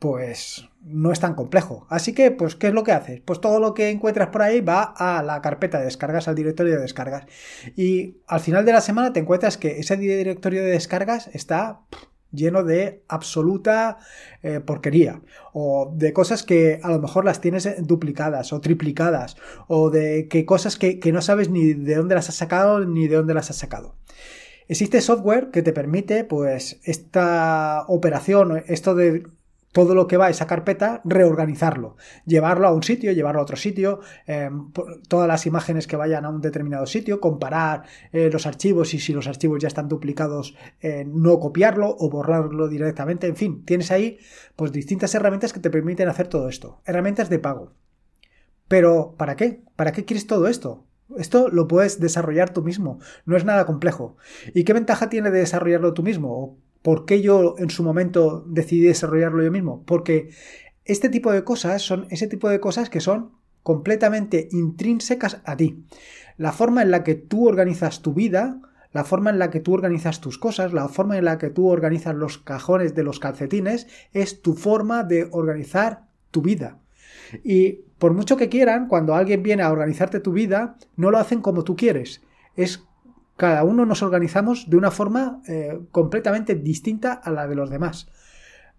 pues 0.00 0.68
no 0.82 1.12
es 1.12 1.20
tan 1.20 1.34
complejo. 1.34 1.86
Así 1.90 2.14
que, 2.14 2.30
pues, 2.30 2.56
¿qué 2.56 2.68
es 2.68 2.74
lo 2.74 2.82
que 2.82 2.92
haces? 2.92 3.20
Pues 3.20 3.40
todo 3.40 3.60
lo 3.60 3.74
que 3.74 3.90
encuentras 3.90 4.30
por 4.30 4.42
ahí 4.42 4.60
va 4.62 4.82
a 4.82 5.22
la 5.22 5.42
carpeta 5.42 5.78
de 5.78 5.84
descargas, 5.84 6.26
al 6.26 6.34
directorio 6.34 6.72
de 6.72 6.80
descargas. 6.80 7.26
Y 7.76 8.16
al 8.26 8.40
final 8.40 8.64
de 8.64 8.72
la 8.72 8.80
semana 8.80 9.12
te 9.12 9.20
encuentras 9.20 9.58
que 9.58 9.78
ese 9.78 9.98
directorio 9.98 10.62
de 10.62 10.70
descargas 10.70 11.28
está 11.34 11.82
lleno 12.32 12.64
de 12.64 13.02
absoluta 13.08 13.98
eh, 14.42 14.60
porquería 14.60 15.20
o 15.52 15.92
de 15.94 16.12
cosas 16.12 16.44
que 16.44 16.78
a 16.80 16.88
lo 16.88 17.00
mejor 17.00 17.24
las 17.24 17.40
tienes 17.40 17.68
duplicadas 17.84 18.52
o 18.52 18.60
triplicadas 18.60 19.36
o 19.66 19.90
de 19.90 20.28
que 20.28 20.46
cosas 20.46 20.76
que, 20.76 21.00
que 21.00 21.10
no 21.12 21.22
sabes 21.22 21.50
ni 21.50 21.74
de 21.74 21.96
dónde 21.96 22.14
las 22.14 22.28
has 22.28 22.36
sacado 22.36 22.86
ni 22.86 23.08
de 23.08 23.16
dónde 23.16 23.34
las 23.34 23.50
has 23.50 23.56
sacado. 23.56 23.96
Existe 24.68 25.00
software 25.00 25.50
que 25.50 25.62
te 25.62 25.72
permite, 25.72 26.22
pues, 26.22 26.78
esta 26.84 27.84
operación, 27.88 28.62
esto 28.68 28.94
de 28.94 29.24
todo 29.72 29.94
lo 29.94 30.06
que 30.06 30.16
va 30.16 30.26
a 30.26 30.30
esa 30.30 30.46
carpeta, 30.46 31.00
reorganizarlo, 31.04 31.96
llevarlo 32.26 32.66
a 32.66 32.72
un 32.72 32.82
sitio, 32.82 33.12
llevarlo 33.12 33.40
a 33.40 33.44
otro 33.44 33.56
sitio, 33.56 34.00
em, 34.26 34.72
todas 35.08 35.28
las 35.28 35.46
imágenes 35.46 35.86
que 35.86 35.96
vayan 35.96 36.24
a 36.24 36.28
un 36.28 36.40
determinado 36.40 36.86
sitio, 36.86 37.20
comparar 37.20 37.84
eh, 38.12 38.30
los 38.32 38.46
archivos 38.46 38.94
y 38.94 38.98
si 38.98 39.12
los 39.12 39.28
archivos 39.28 39.60
ya 39.60 39.68
están 39.68 39.88
duplicados, 39.88 40.56
eh, 40.80 41.04
no 41.06 41.38
copiarlo 41.38 41.94
o 41.98 42.10
borrarlo 42.10 42.68
directamente, 42.68 43.26
en 43.26 43.36
fin, 43.36 43.64
tienes 43.64 43.90
ahí 43.90 44.18
pues 44.56 44.72
distintas 44.72 45.14
herramientas 45.14 45.52
que 45.52 45.60
te 45.60 45.70
permiten 45.70 46.08
hacer 46.08 46.28
todo 46.28 46.48
esto, 46.48 46.80
herramientas 46.84 47.30
de 47.30 47.38
pago. 47.38 47.72
Pero, 48.68 49.14
¿para 49.16 49.36
qué? 49.36 49.62
¿Para 49.76 49.92
qué 49.92 50.04
quieres 50.04 50.26
todo 50.26 50.46
esto? 50.46 50.86
Esto 51.16 51.48
lo 51.48 51.66
puedes 51.66 51.98
desarrollar 51.98 52.50
tú 52.50 52.62
mismo, 52.62 53.00
no 53.24 53.36
es 53.36 53.44
nada 53.44 53.66
complejo. 53.66 54.16
¿Y 54.54 54.64
qué 54.64 54.72
ventaja 54.72 55.08
tiene 55.08 55.30
de 55.30 55.40
desarrollarlo 55.40 55.92
tú 55.92 56.02
mismo? 56.02 56.58
¿Por 56.82 57.04
qué 57.04 57.20
yo 57.20 57.56
en 57.58 57.70
su 57.70 57.82
momento 57.82 58.44
decidí 58.46 58.82
desarrollarlo 58.82 59.42
yo 59.42 59.50
mismo? 59.50 59.82
Porque 59.84 60.30
este 60.84 61.08
tipo 61.08 61.30
de 61.30 61.44
cosas 61.44 61.82
son 61.82 62.06
ese 62.10 62.26
tipo 62.26 62.48
de 62.48 62.60
cosas 62.60 62.88
que 62.88 63.00
son 63.00 63.32
completamente 63.62 64.48
intrínsecas 64.52 65.40
a 65.44 65.56
ti. 65.56 65.84
La 66.36 66.52
forma 66.52 66.82
en 66.82 66.90
la 66.90 67.04
que 67.04 67.14
tú 67.14 67.46
organizas 67.46 68.00
tu 68.00 68.14
vida, 68.14 68.60
la 68.92 69.04
forma 69.04 69.30
en 69.30 69.38
la 69.38 69.50
que 69.50 69.60
tú 69.60 69.74
organizas 69.74 70.20
tus 70.20 70.38
cosas, 70.38 70.72
la 70.72 70.88
forma 70.88 71.18
en 71.18 71.26
la 71.26 71.38
que 71.38 71.50
tú 71.50 71.68
organizas 71.68 72.14
los 72.14 72.38
cajones 72.38 72.94
de 72.94 73.02
los 73.02 73.20
calcetines, 73.20 73.86
es 74.12 74.40
tu 74.40 74.54
forma 74.54 75.04
de 75.04 75.28
organizar 75.30 76.06
tu 76.30 76.42
vida. 76.42 76.78
Y 77.44 77.84
por 77.98 78.14
mucho 78.14 78.36
que 78.36 78.48
quieran, 78.48 78.88
cuando 78.88 79.14
alguien 79.14 79.42
viene 79.42 79.62
a 79.62 79.70
organizarte 79.70 80.20
tu 80.20 80.32
vida, 80.32 80.76
no 80.96 81.10
lo 81.10 81.18
hacen 81.18 81.42
como 81.42 81.62
tú 81.62 81.76
quieres. 81.76 82.22
Es 82.56 82.84
cada 83.40 83.64
uno 83.64 83.86
nos 83.86 84.02
organizamos 84.02 84.68
de 84.68 84.76
una 84.76 84.90
forma 84.90 85.40
eh, 85.48 85.80
completamente 85.92 86.54
distinta 86.54 87.14
a 87.14 87.30
la 87.30 87.48
de 87.48 87.54
los 87.54 87.70
demás. 87.70 88.06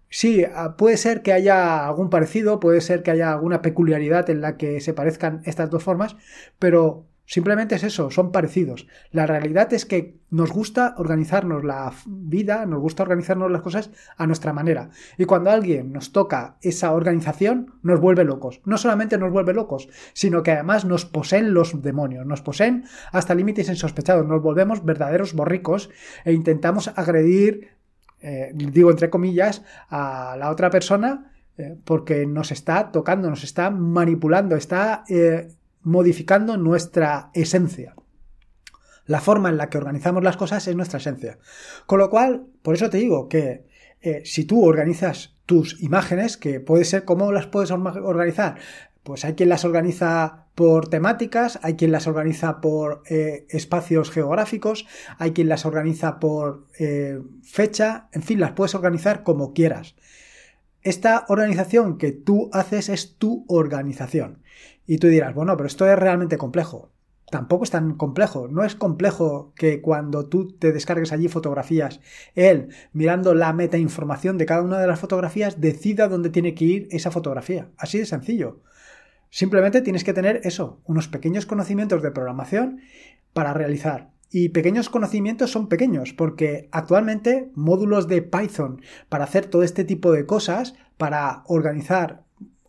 Sí, 0.08 0.44
ah, 0.54 0.76
puede 0.76 0.98
ser 0.98 1.22
que 1.22 1.32
haya 1.32 1.84
algún 1.84 2.10
parecido, 2.10 2.60
puede 2.60 2.80
ser 2.80 3.02
que 3.02 3.10
haya 3.10 3.32
alguna 3.32 3.60
peculiaridad 3.60 4.30
en 4.30 4.40
la 4.40 4.56
que 4.56 4.80
se 4.80 4.94
parezcan 4.94 5.42
estas 5.46 5.68
dos 5.68 5.82
formas, 5.82 6.14
pero 6.60 7.08
Simplemente 7.24 7.76
es 7.76 7.84
eso, 7.84 8.10
son 8.10 8.32
parecidos. 8.32 8.86
La 9.10 9.26
realidad 9.26 9.72
es 9.72 9.86
que 9.86 10.20
nos 10.30 10.50
gusta 10.50 10.94
organizarnos 10.98 11.64
la 11.64 11.92
vida, 12.06 12.66
nos 12.66 12.80
gusta 12.80 13.04
organizarnos 13.04 13.50
las 13.50 13.62
cosas 13.62 13.90
a 14.16 14.26
nuestra 14.26 14.52
manera. 14.52 14.90
Y 15.16 15.24
cuando 15.24 15.50
alguien 15.50 15.92
nos 15.92 16.12
toca 16.12 16.56
esa 16.62 16.92
organización, 16.92 17.74
nos 17.82 18.00
vuelve 18.00 18.24
locos. 18.24 18.60
No 18.64 18.76
solamente 18.76 19.18
nos 19.18 19.30
vuelve 19.30 19.54
locos, 19.54 19.88
sino 20.12 20.42
que 20.42 20.52
además 20.52 20.84
nos 20.84 21.04
poseen 21.04 21.54
los 21.54 21.80
demonios, 21.80 22.26
nos 22.26 22.42
poseen 22.42 22.84
hasta 23.12 23.34
límites 23.34 23.68
insospechados, 23.68 24.26
nos 24.26 24.42
volvemos 24.42 24.84
verdaderos 24.84 25.32
borricos 25.32 25.90
e 26.24 26.32
intentamos 26.32 26.88
agredir, 26.96 27.68
eh, 28.20 28.52
digo 28.54 28.90
entre 28.90 29.10
comillas, 29.10 29.62
a 29.88 30.36
la 30.38 30.50
otra 30.50 30.70
persona 30.70 31.32
eh, 31.56 31.76
porque 31.84 32.26
nos 32.26 32.50
está 32.50 32.90
tocando, 32.90 33.30
nos 33.30 33.44
está 33.44 33.70
manipulando, 33.70 34.56
está... 34.56 35.04
Eh, 35.08 35.48
modificando 35.82 36.56
nuestra 36.56 37.30
esencia. 37.34 37.94
La 39.06 39.20
forma 39.20 39.48
en 39.48 39.56
la 39.56 39.68
que 39.68 39.78
organizamos 39.78 40.22
las 40.22 40.36
cosas 40.36 40.66
es 40.68 40.76
nuestra 40.76 40.98
esencia. 40.98 41.38
Con 41.86 41.98
lo 41.98 42.08
cual, 42.08 42.46
por 42.62 42.74
eso 42.74 42.88
te 42.88 42.98
digo 42.98 43.28
que 43.28 43.66
eh, 44.00 44.22
si 44.24 44.44
tú 44.44 44.64
organizas 44.64 45.36
tus 45.46 45.82
imágenes, 45.82 46.36
que 46.36 46.60
puede 46.60 46.84
ser 46.84 47.04
cómo 47.04 47.32
las 47.32 47.46
puedes 47.46 47.70
organizar, 47.70 48.58
pues 49.02 49.24
hay 49.24 49.34
quien 49.34 49.48
las 49.48 49.64
organiza 49.64 50.46
por 50.54 50.88
temáticas, 50.88 51.58
hay 51.62 51.74
quien 51.74 51.92
las 51.92 52.06
organiza 52.06 52.60
por 52.60 53.02
eh, 53.08 53.46
espacios 53.48 54.10
geográficos, 54.10 54.86
hay 55.18 55.32
quien 55.32 55.48
las 55.48 55.64
organiza 55.64 56.20
por 56.20 56.66
eh, 56.78 57.20
fecha, 57.42 58.08
en 58.12 58.22
fin, 58.22 58.38
las 58.38 58.52
puedes 58.52 58.74
organizar 58.74 59.22
como 59.22 59.52
quieras. 59.52 59.96
Esta 60.82 61.26
organización 61.28 61.96
que 61.96 62.10
tú 62.10 62.50
haces 62.52 62.88
es 62.88 63.16
tu 63.16 63.44
organización. 63.46 64.42
Y 64.84 64.98
tú 64.98 65.06
dirás, 65.06 65.32
bueno, 65.32 65.56
pero 65.56 65.68
esto 65.68 65.86
es 65.86 65.96
realmente 65.96 66.38
complejo. 66.38 66.90
Tampoco 67.30 67.62
es 67.62 67.70
tan 67.70 67.94
complejo. 67.94 68.48
No 68.48 68.64
es 68.64 68.74
complejo 68.74 69.52
que 69.54 69.80
cuando 69.80 70.26
tú 70.26 70.52
te 70.52 70.72
descargues 70.72 71.12
allí 71.12 71.28
fotografías, 71.28 72.00
él, 72.34 72.70
mirando 72.92 73.32
la 73.34 73.52
meta 73.52 73.78
información 73.78 74.38
de 74.38 74.46
cada 74.46 74.62
una 74.62 74.80
de 74.80 74.88
las 74.88 74.98
fotografías, 74.98 75.60
decida 75.60 76.08
dónde 76.08 76.30
tiene 76.30 76.54
que 76.54 76.64
ir 76.64 76.88
esa 76.90 77.12
fotografía. 77.12 77.70
Así 77.78 77.98
de 77.98 78.06
sencillo. 78.06 78.60
Simplemente 79.30 79.82
tienes 79.82 80.02
que 80.02 80.12
tener 80.12 80.40
eso, 80.42 80.80
unos 80.84 81.06
pequeños 81.06 81.46
conocimientos 81.46 82.02
de 82.02 82.10
programación 82.10 82.80
para 83.32 83.54
realizar. 83.54 84.10
Y 84.34 84.48
pequeños 84.48 84.88
conocimientos 84.88 85.50
son 85.50 85.68
pequeños, 85.68 86.14
porque 86.14 86.70
actualmente 86.72 87.50
módulos 87.54 88.08
de 88.08 88.22
Python 88.22 88.80
para 89.10 89.24
hacer 89.24 89.44
todo 89.44 89.62
este 89.62 89.84
tipo 89.84 90.10
de 90.10 90.24
cosas, 90.24 90.74
para 90.96 91.42
organizar 91.46 92.24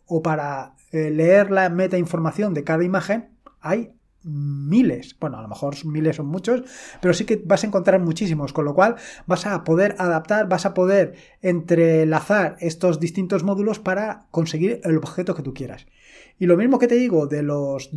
o 0.06 0.22
para 0.22 0.74
eh, 0.92 1.10
leer 1.10 1.50
la 1.50 1.70
meta 1.70 1.96
información 1.96 2.52
de 2.52 2.64
cada 2.64 2.84
imagen, 2.84 3.30
hay 3.62 3.94
miles, 4.24 5.16
bueno, 5.18 5.38
a 5.38 5.42
lo 5.42 5.48
mejor 5.48 5.74
miles 5.86 6.16
son 6.16 6.26
muchos, 6.26 6.64
pero 7.00 7.14
sí 7.14 7.24
que 7.24 7.42
vas 7.44 7.64
a 7.64 7.66
encontrar 7.66 7.98
muchísimos, 8.00 8.52
con 8.52 8.66
lo 8.66 8.74
cual 8.74 8.96
vas 9.26 9.46
a 9.46 9.64
poder 9.64 9.96
adaptar, 9.98 10.48
vas 10.48 10.66
a 10.66 10.74
poder 10.74 11.14
entrelazar 11.40 12.56
estos 12.60 13.00
distintos 13.00 13.42
módulos 13.42 13.78
para 13.78 14.26
conseguir 14.30 14.80
el 14.84 14.98
objeto 14.98 15.34
que 15.34 15.42
tú 15.42 15.54
quieras. 15.54 15.86
Y 16.38 16.46
lo 16.46 16.58
mismo 16.58 16.78
que 16.78 16.88
te 16.88 16.96
digo 16.96 17.26
de 17.26 17.42
los 17.42 17.90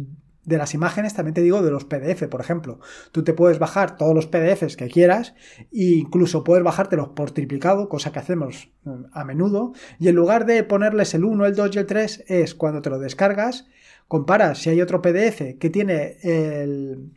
de 0.48 0.58
las 0.58 0.74
imágenes, 0.74 1.14
también 1.14 1.34
te 1.34 1.42
digo 1.42 1.62
de 1.62 1.72
los 1.72 1.84
PDF, 1.84 2.24
por 2.30 2.40
ejemplo. 2.40 2.80
Tú 3.12 3.24
te 3.24 3.34
puedes 3.34 3.60
bajar 3.60 3.98
todos 3.98 4.16
los 4.16 4.28
PDFs 4.28 4.78
que 4.78 4.88
quieras 4.88 5.36
e 5.60 5.98
incluso 6.00 6.46
puedes 6.46 6.64
bajártelos 6.64 7.10
por 7.10 7.32
triplicado, 7.32 7.90
cosa 7.90 8.14
que 8.14 8.20
hacemos 8.20 8.70
mm, 8.86 9.04
a 9.12 9.26
menudo, 9.26 9.74
y 10.00 10.08
en 10.08 10.16
lugar 10.16 10.46
de 10.46 10.64
ponerles 10.64 11.14
el 11.14 11.26
1, 11.26 11.46
el 11.46 11.56
2 11.56 11.76
y 11.76 11.80
el 11.80 11.86
3, 11.86 12.24
es 12.28 12.56
cuando 12.56 12.82
te 12.82 12.90
lo 12.90 12.98
descargas, 12.98 13.68
comparas 14.08 14.60
si 14.60 14.70
hay 14.70 14.82
otro 14.82 15.02
PDF 15.02 15.58
que 15.60 15.70
tiene 15.70 16.18
el, 16.24 17.12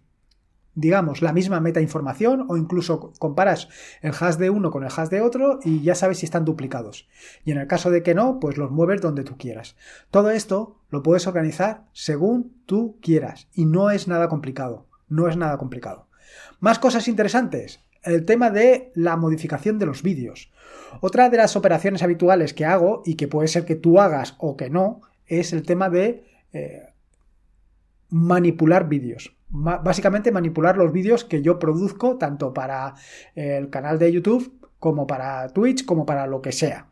digamos, 0.75 1.21
la 1.23 1.33
misma 1.33 1.61
meta 1.61 1.81
información 1.81 2.47
o 2.49 2.57
incluso 2.57 3.12
comparas 3.19 3.69
el 4.03 4.12
hash 4.19 4.37
de 4.37 4.50
uno 4.50 4.71
con 4.71 4.85
el 4.85 4.91
hash 4.95 5.09
de 5.09 5.21
otro 5.21 5.59
y 5.65 5.83
ya 5.83 5.95
sabes 5.95 6.19
si 6.19 6.27
están 6.27 6.45
duplicados. 6.45 7.09
Y 7.45 7.53
en 7.53 7.59
el 7.59 7.67
caso 7.67 7.91
de 7.91 8.03
que 8.03 8.15
no, 8.15 8.39
pues 8.41 8.57
los 8.57 8.71
mueves 8.71 9.00
donde 9.00 9.25
tú 9.25 9.37
quieras. 9.37 9.77
Todo 10.11 10.31
esto 10.31 10.79
lo 10.91 11.03
puedes 11.03 11.27
organizar 11.27 11.85
según 11.93 12.55
tú 12.67 12.99
quieras 13.03 13.49
y 13.53 13.67
no 13.67 13.91
es 13.91 14.09
nada 14.09 14.29
complicado. 14.29 14.87
No 15.09 15.29
es 15.29 15.37
nada 15.37 15.59
complicado. 15.59 16.07
Más 16.61 16.79
cosas 16.79 17.09
interesantes. 17.09 17.81
El 18.03 18.25
tema 18.25 18.50
de 18.50 18.93
la 18.95 19.17
modificación 19.17 19.79
de 19.79 19.87
los 19.87 20.03
vídeos. 20.03 20.53
Otra 21.00 21.29
de 21.29 21.37
las 21.37 21.57
operaciones 21.57 22.03
habituales 22.03 22.55
que 22.55 22.65
hago 22.65 23.03
y 23.05 23.17
que 23.17 23.29
puede 23.29 23.49
ser 23.49 23.65
que 23.65 23.75
tú 23.75 24.00
hagas 24.00 24.37
o 24.39 24.57
que 24.57 24.71
no 24.71 25.03
es 25.27 25.53
el 25.53 25.65
tema 25.65 25.91
de 25.91 26.25
eh, 26.53 26.89
manipular 28.09 28.89
vídeos 28.89 29.37
básicamente 29.50 30.33
manipular 30.33 30.76
los 30.76 30.92
vídeos 30.92 31.25
que 31.25 31.42
yo 31.42 31.59
produzco 31.59 32.16
tanto 32.16 32.54
para 32.54 32.95
el 33.35 33.69
canal 33.69 33.99
de 33.99 34.12
YouTube 34.12 34.61
como 34.78 35.07
para 35.07 35.49
Twitch 35.49 35.85
como 35.85 36.07
para 36.07 36.26
lo 36.26 36.42
que 36.42 36.52
sea. 36.52 36.88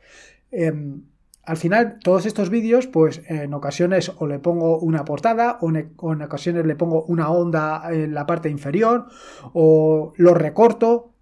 Em, 0.52 1.02
al 1.44 1.56
final, 1.56 1.98
todos 2.04 2.26
estos 2.26 2.50
vídeos, 2.50 2.86
pues 2.86 3.22
en 3.26 3.54
ocasiones 3.54 4.12
o 4.18 4.26
le 4.26 4.38
pongo 4.38 4.78
una 4.78 5.06
portada, 5.06 5.56
o 5.62 5.70
en, 5.70 5.94
o 5.96 6.12
en, 6.12 6.20
ocasiones 6.20 6.66
le 6.66 6.76
pongo 6.76 7.04
una 7.04 7.30
onda 7.30 7.82
en 7.90 8.12
la 8.12 8.26
parte 8.26 8.50
inferior, 8.50 9.06
o 9.54 10.12
lo 10.16 10.34
recorto. 10.34 11.14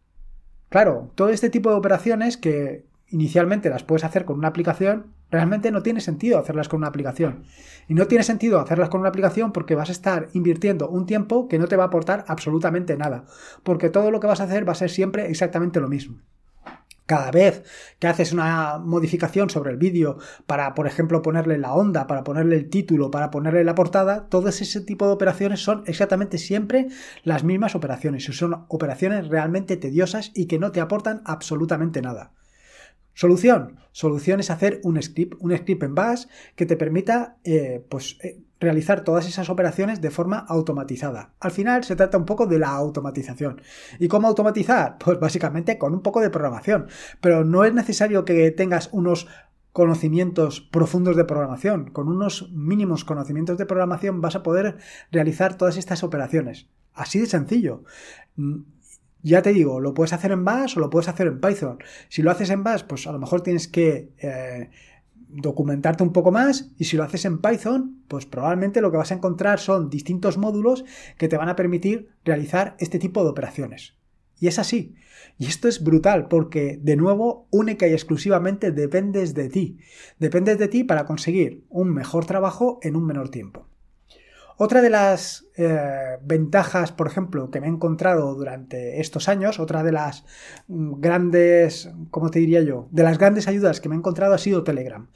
Claro, 0.69 1.13
todo 1.15 1.29
este 1.29 1.49
tipo 1.49 1.71
de 1.71 1.77
operaciones 1.77 2.37
que 2.37 2.85
inicialmente 3.09 3.71
las 3.71 3.85
puedes 3.85 4.03
hacer 4.03 4.25
con 4.25 4.37
una 4.37 4.49
aplicación, 4.49 5.13
realmente 5.31 5.71
no 5.71 5.83
tiene 5.83 6.01
sentido 6.01 6.39
hacerlas 6.39 6.69
con 6.69 6.79
una 6.79 6.89
aplicación. 6.89 7.45
Y 7.89 7.95
no 7.95 8.07
tiene 8.07 8.25
sentido 8.25 8.61
hacerlas 8.61 8.89
con 8.89 9.01
una 9.01 9.11
aplicación 9.11 9.53
porque 9.53 9.75
vas 9.75 9.89
a 9.89 9.93
estar 9.93 10.29
invirtiendo 10.33 10.89
un 10.89 11.07
tiempo 11.07 11.49
que 11.49 11.59
no 11.59 11.69
te 11.69 11.77
va 11.77 11.85
a 11.85 11.87
aportar 11.89 12.25
absolutamente 12.29 12.97
nada. 12.97 13.25
Porque 13.63 13.91
todo 13.91 14.11
lo 14.11 14.21
que 14.21 14.27
vas 14.27 14.41
a 14.41 14.45
hacer 14.45 14.69
va 14.69 14.73
a 14.73 14.77
ser 14.77 14.91
siempre 14.91 15.31
exactamente 15.31 15.81
lo 15.81 15.89
mismo. 15.89 16.19
Cada 17.07 17.31
vez 17.31 17.63
que 18.01 18.09
haces 18.09 18.33
una 18.33 18.79
modificación 18.79 19.49
sobre 19.49 19.71
el 19.71 19.77
vídeo 19.77 20.19
para, 20.47 20.75
por 20.75 20.89
ejemplo, 20.89 21.23
ponerle 21.23 21.57
la 21.57 21.73
onda, 21.73 22.09
para 22.09 22.25
ponerle 22.25 22.57
el 22.57 22.69
título, 22.69 23.13
para 23.13 23.31
ponerle 23.31 23.63
la 23.63 23.77
portada, 23.77 24.27
todo 24.29 24.49
ese 24.49 24.81
tipo 24.81 25.07
de 25.07 25.13
operaciones 25.13 25.63
son 25.63 25.85
exactamente 25.87 26.37
siempre 26.37 26.89
las 27.23 27.45
mismas 27.45 27.77
operaciones. 27.77 28.29
Y 28.29 28.33
son 28.33 28.65
operaciones 28.67 29.29
realmente 29.29 29.77
tediosas 29.77 30.33
y 30.35 30.47
que 30.47 30.59
no 30.59 30.73
te 30.73 30.81
aportan 30.81 31.23
absolutamente 31.25 32.03
nada. 32.03 32.33
Solución. 33.17 33.79
Solución 33.93 34.41
es 34.41 34.51
hacer 34.51 34.79
un 34.85 35.01
script, 35.01 35.39
un 35.41 35.57
script 35.57 35.83
en 35.83 35.95
Bash 35.95 36.27
que 36.55 36.67
te 36.67 36.77
permita 36.77 37.39
eh, 37.45 37.83
pues, 37.89 38.19
eh, 38.23 38.43
realizar 38.61 39.05
todas 39.05 39.27
esas 39.27 39.49
operaciones 39.49 40.03
de 40.03 40.11
forma 40.11 40.37
automatizada. 40.37 41.33
Al 41.41 41.51
final 41.51 41.83
se 41.83 41.97
trata 41.97 42.19
un 42.19 42.27
poco 42.27 42.45
de 42.45 42.59
la 42.59 42.69
automatización. 42.69 43.63
¿Y 43.99 44.09
cómo 44.09 44.29
automatizar? 44.29 44.99
Pues 45.05 45.19
básicamente 45.19 45.79
con 45.79 45.95
un 45.95 46.03
poco 46.03 46.21
de 46.21 46.29
programación. 46.29 46.89
Pero 47.23 47.43
no 47.43 47.65
es 47.65 47.73
necesario 47.73 48.27
que 48.27 48.51
tengas 48.51 48.91
unos 48.93 49.29
conocimientos 49.73 50.61
profundos 50.61 51.17
de 51.17 51.25
programación. 51.25 51.91
Con 51.93 52.09
unos 52.09 52.51
mínimos 52.53 53.07
conocimientos 53.07 53.57
de 53.57 53.65
programación 53.65 54.21
vas 54.21 54.37
a 54.37 54.43
poder 54.43 54.77
realizar 55.11 55.57
todas 55.57 55.79
estas 55.79 56.05
operaciones. 56.05 56.69
Así 56.93 57.19
de 57.19 57.27
sencillo. 57.27 57.83
Ya 59.27 59.43
te 59.43 59.53
digo, 59.53 59.81
lo 59.81 59.93
puedes 59.93 60.13
hacer 60.13 60.31
en 60.31 60.45
Bash 60.45 60.77
o 60.77 60.81
lo 60.81 60.89
puedes 60.89 61.09
hacer 61.09 61.27
en 61.27 61.41
Python. 61.41 61.79
Si 62.09 62.23
lo 62.23 62.31
haces 62.31 62.49
en 62.51 62.63
Bash, 62.63 62.85
pues 62.85 63.09
a 63.09 63.13
lo 63.13 63.19
mejor 63.19 63.41
tienes 63.41 63.67
que 63.67 64.13
eh, 64.19 64.71
documentarte 65.27 66.05
un 66.05 66.13
poco 66.13 66.31
más 66.31 66.71
y 66.79 66.85
si 66.85 66.97
lo 66.97 67.03
haces 67.03 67.25
en 67.25 67.41
Python, 67.41 68.05
pues 68.07 68.25
probablemente 68.25 68.81
lo 68.81 68.93
que 68.93 68.99
vas 68.99 69.11
a 69.11 69.17
encontrar 69.17 69.59
son 69.59 69.91
distintos 69.91 70.39
módulos 70.39 70.85
que 71.19 71.27
te 71.27 71.37
van 71.37 71.49
a 71.49 71.57
permitir 71.57 72.09
realizar 72.25 72.77
este 72.79 73.01
tipo 73.01 73.25
de 73.25 73.31
operaciones. 73.31 73.95
Y 74.39 74.47
es 74.47 74.61
así. 74.61 74.95
Y 75.39 75.47
esto 75.47 75.67
es 75.67 75.83
brutal 75.83 76.29
porque, 76.29 76.79
de 76.81 76.95
nuevo, 76.95 77.49
única 77.51 77.89
y 77.89 77.95
exclusivamente 77.95 78.71
dependes 78.71 79.35
de 79.35 79.49
ti. 79.49 79.79
Dependes 80.21 80.57
de 80.59 80.69
ti 80.69 80.85
para 80.85 81.05
conseguir 81.05 81.65
un 81.69 81.93
mejor 81.93 82.27
trabajo 82.27 82.79
en 82.81 82.95
un 82.95 83.05
menor 83.05 83.31
tiempo. 83.31 83.67
Otra 84.59 84.81
de 84.81 84.89
las 84.89 85.47
eh, 85.57 86.17
ventajas, 86.23 86.91
por 86.91 87.07
ejemplo, 87.07 87.51
que 87.51 87.61
me 87.61 87.67
he 87.67 87.71
encontrado 87.71 88.35
durante 88.35 89.01
estos 89.01 89.29
años, 89.29 89.61
otra 89.61 89.83
de 89.83 89.93
las 89.93 90.25
mm, 90.69 91.01
grandes, 91.01 91.91
¿cómo 92.11 92.31
te 92.31 92.39
diría 92.39 92.63
yo? 92.63 92.89
De 92.91 93.03
las 93.03 93.19
grandes 93.19 93.49
ayudas 93.49 93.81
que 93.81 93.91
me 93.91 93.95
he 93.95 93.99
encontrado 93.99 94.33
ha 94.33 94.39
sido 94.39 94.65
Telegram. 94.65 95.09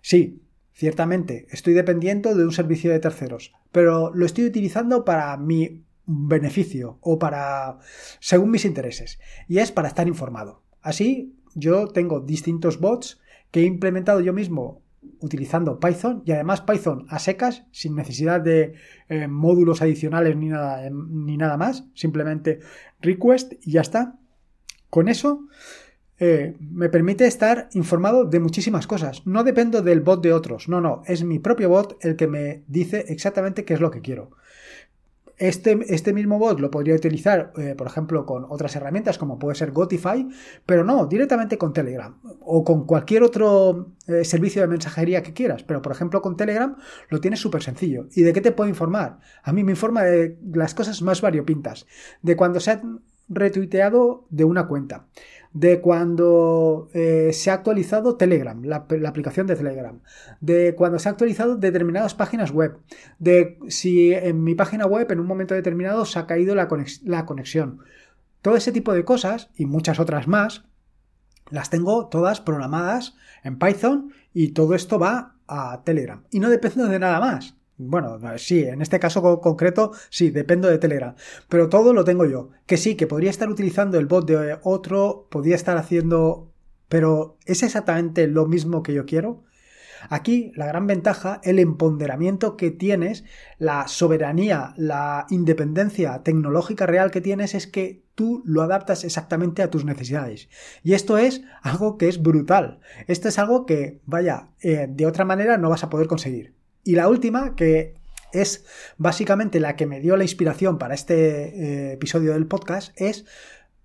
Sí, 0.00 0.42
ciertamente, 0.72 1.46
estoy 1.50 1.74
dependiendo 1.74 2.36
de 2.36 2.44
un 2.44 2.52
servicio 2.52 2.92
de 2.92 3.00
terceros, 3.00 3.52
pero 3.72 4.14
lo 4.14 4.26
estoy 4.26 4.44
utilizando 4.44 5.04
para 5.04 5.36
mi 5.38 5.84
beneficio 6.06 6.98
o 7.00 7.18
para 7.18 7.78
según 8.20 8.50
mis 8.50 8.64
intereses 8.64 9.18
y 9.48 9.58
es 9.58 9.72
para 9.72 9.88
estar 9.88 10.06
informado. 10.06 10.62
Así 10.82 11.34
yo 11.54 11.88
tengo 11.88 12.20
distintos 12.20 12.78
bots 12.78 13.20
que 13.50 13.60
he 13.60 13.64
implementado 13.64 14.20
yo 14.20 14.32
mismo 14.32 14.83
utilizando 15.24 15.80
Python 15.80 16.22
y 16.24 16.32
además 16.32 16.60
Python 16.60 17.06
a 17.08 17.18
secas 17.18 17.64
sin 17.72 17.96
necesidad 17.96 18.40
de 18.40 18.74
eh, 19.08 19.26
módulos 19.26 19.82
adicionales 19.82 20.36
ni 20.36 20.48
nada, 20.48 20.88
ni 20.90 21.36
nada 21.36 21.56
más, 21.56 21.84
simplemente 21.94 22.60
request 23.00 23.54
y 23.62 23.72
ya 23.72 23.80
está. 23.80 24.18
Con 24.90 25.08
eso 25.08 25.48
eh, 26.18 26.54
me 26.60 26.88
permite 26.88 27.26
estar 27.26 27.68
informado 27.72 28.24
de 28.24 28.38
muchísimas 28.38 28.86
cosas. 28.86 29.26
No 29.26 29.42
dependo 29.42 29.82
del 29.82 30.00
bot 30.00 30.22
de 30.22 30.32
otros, 30.32 30.68
no, 30.68 30.80
no, 30.80 31.02
es 31.06 31.24
mi 31.24 31.38
propio 31.38 31.68
bot 31.68 31.96
el 32.04 32.16
que 32.16 32.28
me 32.28 32.62
dice 32.68 33.06
exactamente 33.08 33.64
qué 33.64 33.74
es 33.74 33.80
lo 33.80 33.90
que 33.90 34.02
quiero. 34.02 34.30
Este, 35.36 35.78
este, 35.88 36.12
mismo 36.12 36.38
bot 36.38 36.60
lo 36.60 36.70
podría 36.70 36.94
utilizar, 36.94 37.52
eh, 37.56 37.74
por 37.76 37.86
ejemplo, 37.86 38.24
con 38.24 38.46
otras 38.48 38.76
herramientas 38.76 39.18
como 39.18 39.38
puede 39.38 39.56
ser 39.56 39.72
Gotify, 39.72 40.28
pero 40.64 40.84
no, 40.84 41.06
directamente 41.06 41.58
con 41.58 41.72
Telegram 41.72 42.16
o 42.40 42.62
con 42.62 42.86
cualquier 42.86 43.24
otro 43.24 43.94
eh, 44.06 44.24
servicio 44.24 44.62
de 44.62 44.68
mensajería 44.68 45.22
que 45.22 45.32
quieras. 45.32 45.64
Pero, 45.64 45.82
por 45.82 45.92
ejemplo, 45.92 46.22
con 46.22 46.36
Telegram 46.36 46.76
lo 47.08 47.20
tienes 47.20 47.40
súper 47.40 47.62
sencillo. 47.62 48.06
¿Y 48.14 48.22
de 48.22 48.32
qué 48.32 48.40
te 48.40 48.52
puedo 48.52 48.68
informar? 48.68 49.18
A 49.42 49.52
mí 49.52 49.64
me 49.64 49.72
informa 49.72 50.04
de 50.04 50.38
las 50.52 50.74
cosas 50.74 51.02
más 51.02 51.20
variopintas, 51.20 51.86
de 52.22 52.36
cuando 52.36 52.60
se 52.60 52.70
ha 52.70 52.82
retuiteado 53.28 54.26
de 54.30 54.44
una 54.44 54.68
cuenta, 54.68 55.06
de 55.54 55.80
cuando 55.80 56.88
eh, 56.94 57.30
se 57.32 57.50
ha 57.50 57.54
actualizado 57.54 58.16
Telegram, 58.16 58.60
la, 58.64 58.86
aplicación 59.06 59.46
de 59.46 59.54
Telegram, 59.54 60.00
de 60.40 60.74
cuando 60.74 60.98
se 60.98 61.08
ha 61.08 61.12
actualizado 61.12 61.56
determinadas 61.56 62.14
páginas 62.14 62.50
web, 62.50 62.80
de 63.20 63.58
si 63.68 64.12
en 64.12 64.42
mi 64.42 64.56
página 64.56 64.84
web 64.84 65.10
en 65.12 65.20
un 65.20 65.26
momento 65.26 65.54
determinado 65.54 66.04
se 66.06 66.18
ha 66.18 66.26
caído 66.26 66.56
la, 66.56 66.68
la 67.04 67.24
conexión. 67.24 67.78
Todo 68.42 68.56
ese 68.56 68.72
tipo 68.72 68.92
de 68.92 69.04
cosas 69.04 69.50
y 69.54 69.64
muchas 69.66 70.00
otras 70.00 70.26
más 70.26 70.64
las 71.50 71.70
tengo 71.70 72.08
todas 72.08 72.40
programadas 72.40 73.14
en 73.44 73.58
Python 73.58 74.12
y 74.32 74.48
todo 74.48 74.74
esto 74.74 74.98
va 74.98 75.36
a 75.46 75.82
Telegram. 75.84 76.24
Y 76.32 76.40
no 76.40 76.50
depende 76.50 76.88
de 76.88 76.98
nada 76.98 77.20
más. 77.20 77.56
Bueno, 77.76 78.18
sí, 78.38 78.62
en 78.62 78.82
este 78.82 79.00
caso 79.00 79.40
concreto, 79.40 79.92
sí, 80.08 80.30
dependo 80.30 80.68
de 80.68 80.78
Telegram. 80.78 81.16
Pero 81.48 81.68
todo 81.68 81.92
lo 81.92 82.04
tengo 82.04 82.24
yo. 82.24 82.50
Que 82.66 82.76
sí, 82.76 82.94
que 82.94 83.06
podría 83.06 83.30
estar 83.30 83.48
utilizando 83.48 83.98
el 83.98 84.06
bot 84.06 84.28
de 84.28 84.58
otro, 84.62 85.26
podría 85.30 85.56
estar 85.56 85.76
haciendo. 85.76 86.52
Pero 86.88 87.36
¿es 87.46 87.62
exactamente 87.62 88.28
lo 88.28 88.46
mismo 88.46 88.82
que 88.82 88.94
yo 88.94 89.06
quiero? 89.06 89.42
Aquí 90.10 90.52
la 90.54 90.66
gran 90.66 90.86
ventaja, 90.86 91.40
el 91.44 91.58
empoderamiento 91.58 92.56
que 92.56 92.70
tienes, 92.70 93.24
la 93.58 93.88
soberanía, 93.88 94.74
la 94.76 95.26
independencia 95.30 96.22
tecnológica 96.22 96.86
real 96.86 97.10
que 97.10 97.20
tienes 97.20 97.54
es 97.54 97.66
que 97.66 98.04
tú 98.14 98.42
lo 98.44 98.62
adaptas 98.62 99.04
exactamente 99.04 99.62
a 99.62 99.70
tus 99.70 99.84
necesidades. 99.84 100.48
Y 100.82 100.94
esto 100.94 101.18
es 101.18 101.42
algo 101.62 101.98
que 101.98 102.08
es 102.08 102.22
brutal. 102.22 102.80
Esto 103.06 103.28
es 103.28 103.38
algo 103.38 103.66
que, 103.66 104.00
vaya, 104.04 104.50
eh, 104.60 104.86
de 104.88 105.06
otra 105.06 105.24
manera 105.24 105.58
no 105.58 105.70
vas 105.70 105.84
a 105.84 105.90
poder 105.90 106.06
conseguir. 106.06 106.54
Y 106.84 106.94
la 106.94 107.08
última, 107.08 107.56
que 107.56 107.94
es 108.32 108.64
básicamente 108.98 109.60
la 109.60 109.76
que 109.76 109.86
me 109.86 110.00
dio 110.00 110.16
la 110.16 110.24
inspiración 110.24 110.78
para 110.78 110.94
este 110.94 111.14
eh, 111.14 111.92
episodio 111.92 112.32
del 112.34 112.46
podcast, 112.46 112.92
es 113.00 113.24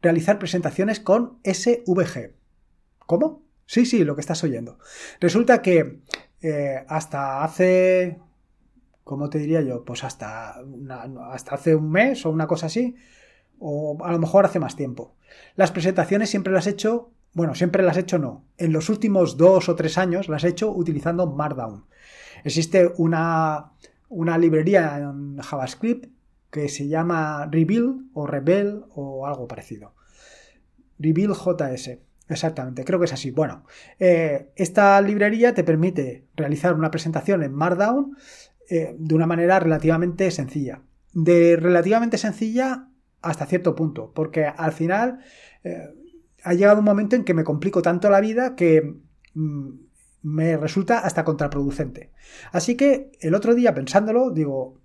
realizar 0.02 0.40
presentaciones 0.40 1.00
con 1.00 1.40
SVG. 1.44 2.34
¿Cómo? 3.06 3.44
Sí, 3.66 3.86
sí, 3.86 4.04
lo 4.04 4.16
que 4.16 4.22
estás 4.22 4.44
oyendo. 4.44 4.80
Resulta 5.20 5.62
que 5.62 6.02
eh, 6.42 6.84
hasta 6.88 7.44
hace, 7.44 8.20
¿cómo 9.04 9.30
te 9.30 9.38
diría 9.38 9.62
yo? 9.62 9.86
Pues 9.86 10.04
hasta, 10.04 10.56
hasta 11.32 11.56
hace 11.56 11.76
un 11.76 11.92
mes 11.92 12.26
o 12.26 12.32
una 12.32 12.48
cosa 12.48 12.66
así, 12.66 12.96
o 13.60 13.98
a 14.04 14.12
lo 14.12 14.20
mejor 14.20 14.46
hace 14.46 14.60
más 14.60 14.76
tiempo. 14.76 15.16
Las 15.56 15.72
presentaciones 15.72 16.30
siempre 16.30 16.52
las 16.54 16.68
he 16.68 16.72
hecho, 16.72 17.12
bueno, 17.34 17.56
siempre 17.56 17.84
las 17.84 17.98
he 17.98 18.02
hecho 18.02 18.18
no. 18.18 18.46
En 18.58 18.74
los 18.74 18.90
últimos 18.90 19.38
dos 19.38 19.70
o 19.70 19.76
tres 19.76 19.98
años 19.98 20.30
las 20.30 20.44
he 20.44 20.50
hecho 20.50 20.72
utilizando 20.72 21.28
Markdown. 21.28 21.86
Existe 22.44 22.92
una, 22.98 23.72
librería 24.10 24.98
en 24.98 25.38
JavaScript 25.38 26.12
que 26.50 26.70
se 26.70 26.88
llama 26.88 27.48
Reveal 27.52 28.06
o 28.14 28.26
Rebel 28.26 28.84
o 28.96 29.28
algo 29.28 29.48
parecido. 29.48 29.94
Reveal 30.98 31.34
JS. 31.34 32.00
Exactamente, 32.28 32.84
creo 32.86 33.00
que 33.00 33.06
es 33.06 33.14
así. 33.14 33.32
Bueno, 33.32 33.66
eh, 33.98 34.52
esta 34.56 35.02
librería 35.02 35.54
te 35.54 35.64
permite 35.64 36.28
realizar 36.36 36.76
una 36.76 36.92
presentación 36.92 37.42
en 37.42 37.54
Markdown 37.54 38.16
eh, 38.70 38.96
de 38.98 39.16
una 39.16 39.26
manera 39.26 39.60
relativamente 39.60 40.30
sencilla. 40.30 40.84
De 41.12 41.56
relativamente 41.56 42.20
sencilla 42.20 42.90
hasta 43.22 43.48
cierto 43.48 43.76
punto, 43.76 44.12
porque 44.14 44.46
al 44.46 44.72
final 44.74 45.20
eh, 45.64 45.90
ha 46.44 46.54
llegado 46.54 46.80
un 46.80 46.86
momento 46.86 47.16
en 47.16 47.24
que 47.24 47.34
me 47.34 47.44
complico 47.44 47.82
tanto 47.82 48.10
la 48.10 48.22
vida 48.22 48.56
que 48.56 48.96
mm, 49.34 49.70
me 50.22 50.58
resulta 50.58 51.00
hasta 51.00 51.24
contraproducente. 51.24 52.12
Así 52.52 52.76
que 52.76 53.12
el 53.22 53.36
otro 53.36 53.56
día 53.56 53.74
pensándolo, 53.74 54.32
digo, 54.32 54.78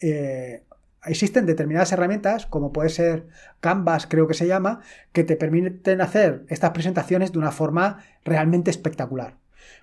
eh, 0.00 0.64
existen 1.04 1.46
determinadas 1.46 1.92
herramientas, 1.92 2.46
como 2.46 2.72
puede 2.72 2.90
ser 2.90 3.26
Canvas, 3.60 4.06
creo 4.06 4.26
que 4.26 4.34
se 4.34 4.46
llama, 4.46 4.80
que 5.12 5.24
te 5.24 5.36
permiten 5.36 6.00
hacer 6.00 6.44
estas 6.48 6.70
presentaciones 6.70 7.32
de 7.32 7.38
una 7.38 7.52
forma 7.52 8.04
realmente 8.24 8.70
espectacular. 8.70 9.36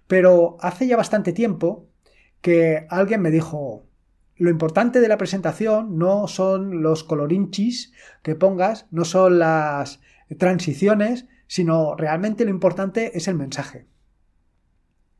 Pero 0.08 0.58
hace 0.62 0.88
ya 0.88 0.98
bastante 0.98 1.34
tiempo 1.34 1.88
que 2.42 2.86
alguien 2.90 3.22
me 3.22 3.32
dijo, 3.32 3.86
lo 4.36 4.50
importante 4.50 5.00
de 5.00 5.08
la 5.08 5.18
presentación 5.18 5.98
no 5.98 6.28
son 6.28 6.84
los 6.84 7.04
colorinchis 7.04 7.92
que 8.22 8.36
pongas, 8.36 8.86
no 8.92 9.06
son 9.06 9.40
las 9.40 10.00
transiciones, 10.38 11.26
sino 11.48 11.96
realmente 11.96 12.46
lo 12.46 12.52
importante 12.52 13.18
es 13.18 13.28
el 13.28 13.36
mensaje. 13.36 13.86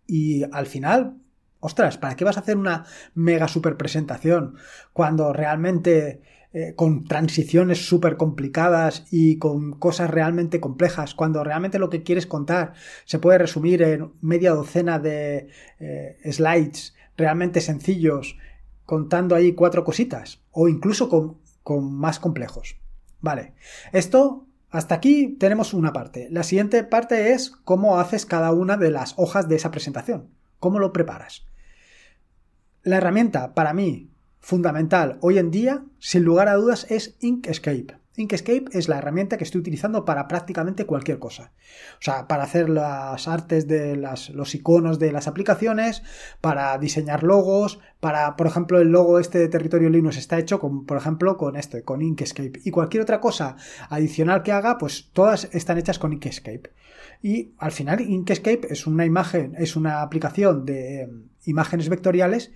Y 0.08 0.44
al 0.52 0.66
final, 0.66 1.18
ostras, 1.60 1.98
¿para 1.98 2.16
qué 2.16 2.24
vas 2.24 2.38
a 2.38 2.40
hacer 2.40 2.58
una 2.58 2.86
mega 3.14 3.48
super 3.48 3.78
presentación 3.78 4.56
cuando 4.94 5.34
realmente 5.34 6.22
eh, 6.54 6.74
con 6.76 7.04
transiciones 7.04 7.86
súper 7.86 8.18
complicadas 8.18 9.06
y 9.12 9.38
con 9.38 9.74
cosas 9.74 10.10
realmente 10.10 10.60
complejas, 10.60 11.14
cuando 11.14 11.44
realmente 11.44 11.78
lo 11.78 11.90
que 11.90 12.04
quieres 12.04 12.26
contar 12.26 12.74
se 13.06 13.20
puede 13.20 13.38
resumir 13.38 13.84
en 13.84 14.14
media 14.22 14.54
docena 14.54 14.98
de 14.98 15.50
eh, 15.80 16.18
slides 16.32 16.96
realmente 17.18 17.62
sencillos, 17.62 18.38
contando 18.86 19.36
ahí 19.36 19.54
cuatro 19.54 19.84
cositas, 19.84 20.42
o 20.52 20.68
incluso 20.70 21.10
con, 21.10 21.38
con 21.64 21.94
más 21.94 22.18
complejos. 22.18 22.78
Vale, 23.20 23.54
esto 23.92 24.47
hasta 24.70 24.96
aquí 24.96 25.36
tenemos 25.40 25.74
una 25.74 25.94
parte. 25.94 26.28
La 26.30 26.44
siguiente 26.44 26.84
parte 26.84 27.32
es 27.32 27.52
cómo 27.64 28.00
haces 28.00 28.26
cada 28.26 28.52
una 28.52 28.78
de 28.78 28.92
las 28.92 29.14
hojas 29.18 29.48
de 29.48 29.56
esa 29.56 29.72
presentación. 29.72 30.30
¿Cómo 30.60 30.80
lo 30.80 30.92
preparas? 30.92 31.46
La 32.84 32.98
herramienta 32.98 33.54
para 33.54 33.74
mí 33.74 34.10
fundamental 34.40 35.18
hoy 35.22 35.38
en 35.38 35.52
día, 35.52 35.84
sin 36.00 36.24
lugar 36.24 36.48
a 36.48 36.56
dudas, 36.56 36.86
es 36.90 37.16
Inkscape. 37.20 37.98
Inkscape 38.18 38.66
es 38.72 38.90
la 38.90 38.98
herramienta 38.98 39.38
que 39.38 39.44
estoy 39.44 39.62
utilizando 39.62 40.04
para 40.04 40.28
prácticamente 40.28 40.88
cualquier 40.88 41.20
cosa. 41.20 41.52
O 41.94 42.02
sea, 42.02 42.28
para 42.28 42.44
hacer 42.44 42.68
las 42.68 43.28
artes 43.28 43.68
de 43.68 43.96
los 43.96 44.56
iconos 44.56 44.98
de 44.98 45.12
las 45.12 45.28
aplicaciones, 45.28 46.02
para 46.42 46.76
diseñar 46.80 47.22
logos, 47.22 47.80
para, 48.00 48.36
por 48.36 48.48
ejemplo, 48.48 48.80
el 48.80 48.90
logo 48.90 49.20
este 49.20 49.38
de 49.38 49.48
territorio 49.50 49.92
Linux 49.92 50.18
está 50.18 50.40
hecho 50.40 50.60
con, 50.60 50.88
por 50.88 50.98
ejemplo, 50.98 51.38
con 51.38 51.56
este, 51.56 51.84
con 51.84 52.02
Inkscape. 52.02 52.60
Y 52.66 52.72
cualquier 52.72 53.04
otra 53.04 53.22
cosa 53.22 53.56
adicional 53.88 54.42
que 54.42 54.52
haga, 54.52 54.80
pues 54.80 55.12
todas 55.14 55.48
están 55.54 55.78
hechas 55.78 56.00
con 56.00 56.12
Inkscape. 56.12 56.72
Y 57.22 57.54
al 57.60 57.72
final, 57.72 58.02
Inkscape 58.02 58.62
es 58.72 58.88
una 58.88 59.06
imagen, 59.06 59.54
es 59.60 59.76
una 59.76 60.02
aplicación 60.02 60.66
de 60.66 61.04
em, 61.04 61.30
imágenes 61.46 61.88
vectoriales 61.88 62.52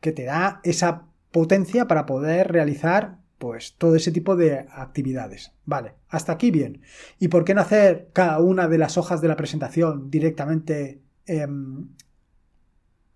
que 0.00 0.12
te 0.12 0.24
da 0.24 0.60
esa 0.64 1.06
potencia 1.32 1.86
para 1.88 2.04
poder 2.04 2.52
realizar 2.52 3.18
pues 3.38 3.74
todo 3.78 3.96
ese 3.96 4.12
tipo 4.12 4.36
de 4.36 4.66
actividades. 4.70 5.52
Vale, 5.64 5.94
hasta 6.08 6.32
aquí 6.32 6.50
bien. 6.50 6.82
¿Y 7.18 7.28
por 7.28 7.44
qué 7.44 7.54
no 7.54 7.60
hacer 7.60 8.10
cada 8.12 8.40
una 8.40 8.68
de 8.68 8.78
las 8.78 8.98
hojas 8.98 9.20
de 9.20 9.28
la 9.28 9.36
presentación 9.36 10.10
directamente 10.10 11.00
en, 11.26 11.94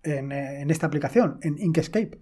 en, 0.03 0.71
esta 0.71 0.87
aplicación, 0.87 1.39
en 1.41 1.59
Inkscape? 1.59 2.19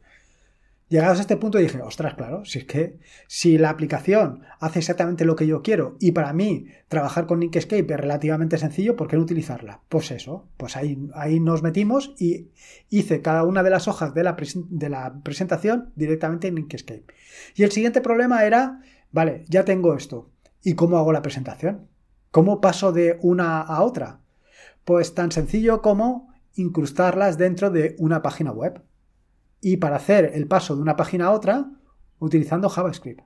Llegados 0.91 1.19
a 1.19 1.21
este 1.21 1.37
punto 1.37 1.57
dije, 1.57 1.81
ostras, 1.81 2.15
claro, 2.15 2.43
si 2.43 2.59
es 2.59 2.65
que 2.65 2.99
si 3.25 3.57
la 3.57 3.69
aplicación 3.69 4.43
hace 4.59 4.79
exactamente 4.79 5.23
lo 5.23 5.37
que 5.37 5.47
yo 5.47 5.61
quiero 5.61 5.95
y 6.01 6.11
para 6.11 6.33
mí 6.33 6.65
trabajar 6.89 7.27
con 7.27 7.41
Inkscape 7.41 7.93
es 7.93 7.97
relativamente 7.97 8.57
sencillo, 8.57 8.97
¿por 8.97 9.07
qué 9.07 9.15
no 9.15 9.21
utilizarla? 9.21 9.79
Pues 9.87 10.11
eso, 10.11 10.49
pues 10.57 10.75
ahí, 10.75 11.07
ahí 11.13 11.39
nos 11.39 11.63
metimos 11.63 12.13
y 12.19 12.49
hice 12.89 13.21
cada 13.21 13.45
una 13.45 13.63
de 13.63 13.69
las 13.69 13.87
hojas 13.87 14.13
de 14.13 14.23
la, 14.23 14.35
de 14.53 14.89
la 14.89 15.13
presentación 15.23 15.93
directamente 15.95 16.49
en 16.49 16.57
Inkscape. 16.57 17.05
Y 17.55 17.63
el 17.63 17.71
siguiente 17.71 18.01
problema 18.01 18.43
era, 18.43 18.81
vale, 19.13 19.45
ya 19.47 19.63
tengo 19.63 19.95
esto, 19.95 20.29
¿y 20.61 20.73
cómo 20.73 20.97
hago 20.97 21.13
la 21.13 21.21
presentación? 21.21 21.87
¿Cómo 22.31 22.59
paso 22.59 22.91
de 22.91 23.17
una 23.21 23.61
a 23.61 23.81
otra? 23.83 24.19
Pues 24.83 25.15
tan 25.15 25.31
sencillo 25.31 25.81
como 25.81 26.33
incrustarlas 26.55 27.37
dentro 27.37 27.69
de 27.69 27.95
una 27.97 28.21
página 28.21 28.51
web 28.51 28.83
y 29.61 29.77
para 29.77 29.97
hacer 29.97 30.31
el 30.33 30.47
paso 30.47 30.75
de 30.75 30.81
una 30.81 30.95
página 30.95 31.27
a 31.27 31.31
otra 31.31 31.69
utilizando 32.19 32.69
JavaScript. 32.69 33.21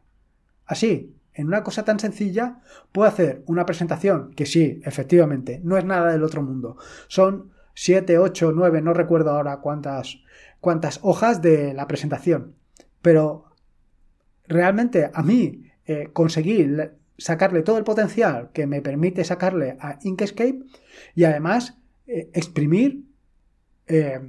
Así, 0.66 1.16
en 1.34 1.48
una 1.48 1.64
cosa 1.64 1.84
tan 1.84 2.00
sencilla, 2.00 2.62
puedo 2.92 3.08
hacer 3.08 3.44
una 3.46 3.66
presentación 3.66 4.32
que 4.36 4.46
sí, 4.46 4.82
efectivamente, 4.84 5.62
no 5.64 5.78
es 5.78 5.86
nada 5.86 6.12
del 6.12 6.24
otro 6.24 6.42
mundo. 6.42 6.78
Son 7.08 7.52
7, 7.74 8.18
8, 8.18 8.54
9, 8.54 8.82
no 8.82 8.94
recuerdo 8.94 9.32
ahora 9.32 9.58
cuántas, 9.58 10.18
cuántas 10.60 11.00
hojas 11.04 11.42
de 11.42 11.74
la 11.74 11.88
presentación. 11.88 12.56
Pero 13.02 13.46
realmente 14.48 15.12
a 15.14 15.24
mí 15.24 15.64
eh, 15.86 16.12
sacarle 17.18 17.62
todo 17.64 17.78
el 17.78 17.84
potencial 17.84 18.52
que 18.54 18.66
me 18.66 18.82
permite 18.82 19.24
sacarle 19.24 19.78
a 19.80 20.00
Inkscape 20.02 20.64
y 21.16 21.24
además 21.26 21.78
eh, 22.08 22.30
exprimir 22.34 23.06
eh, 23.88 24.20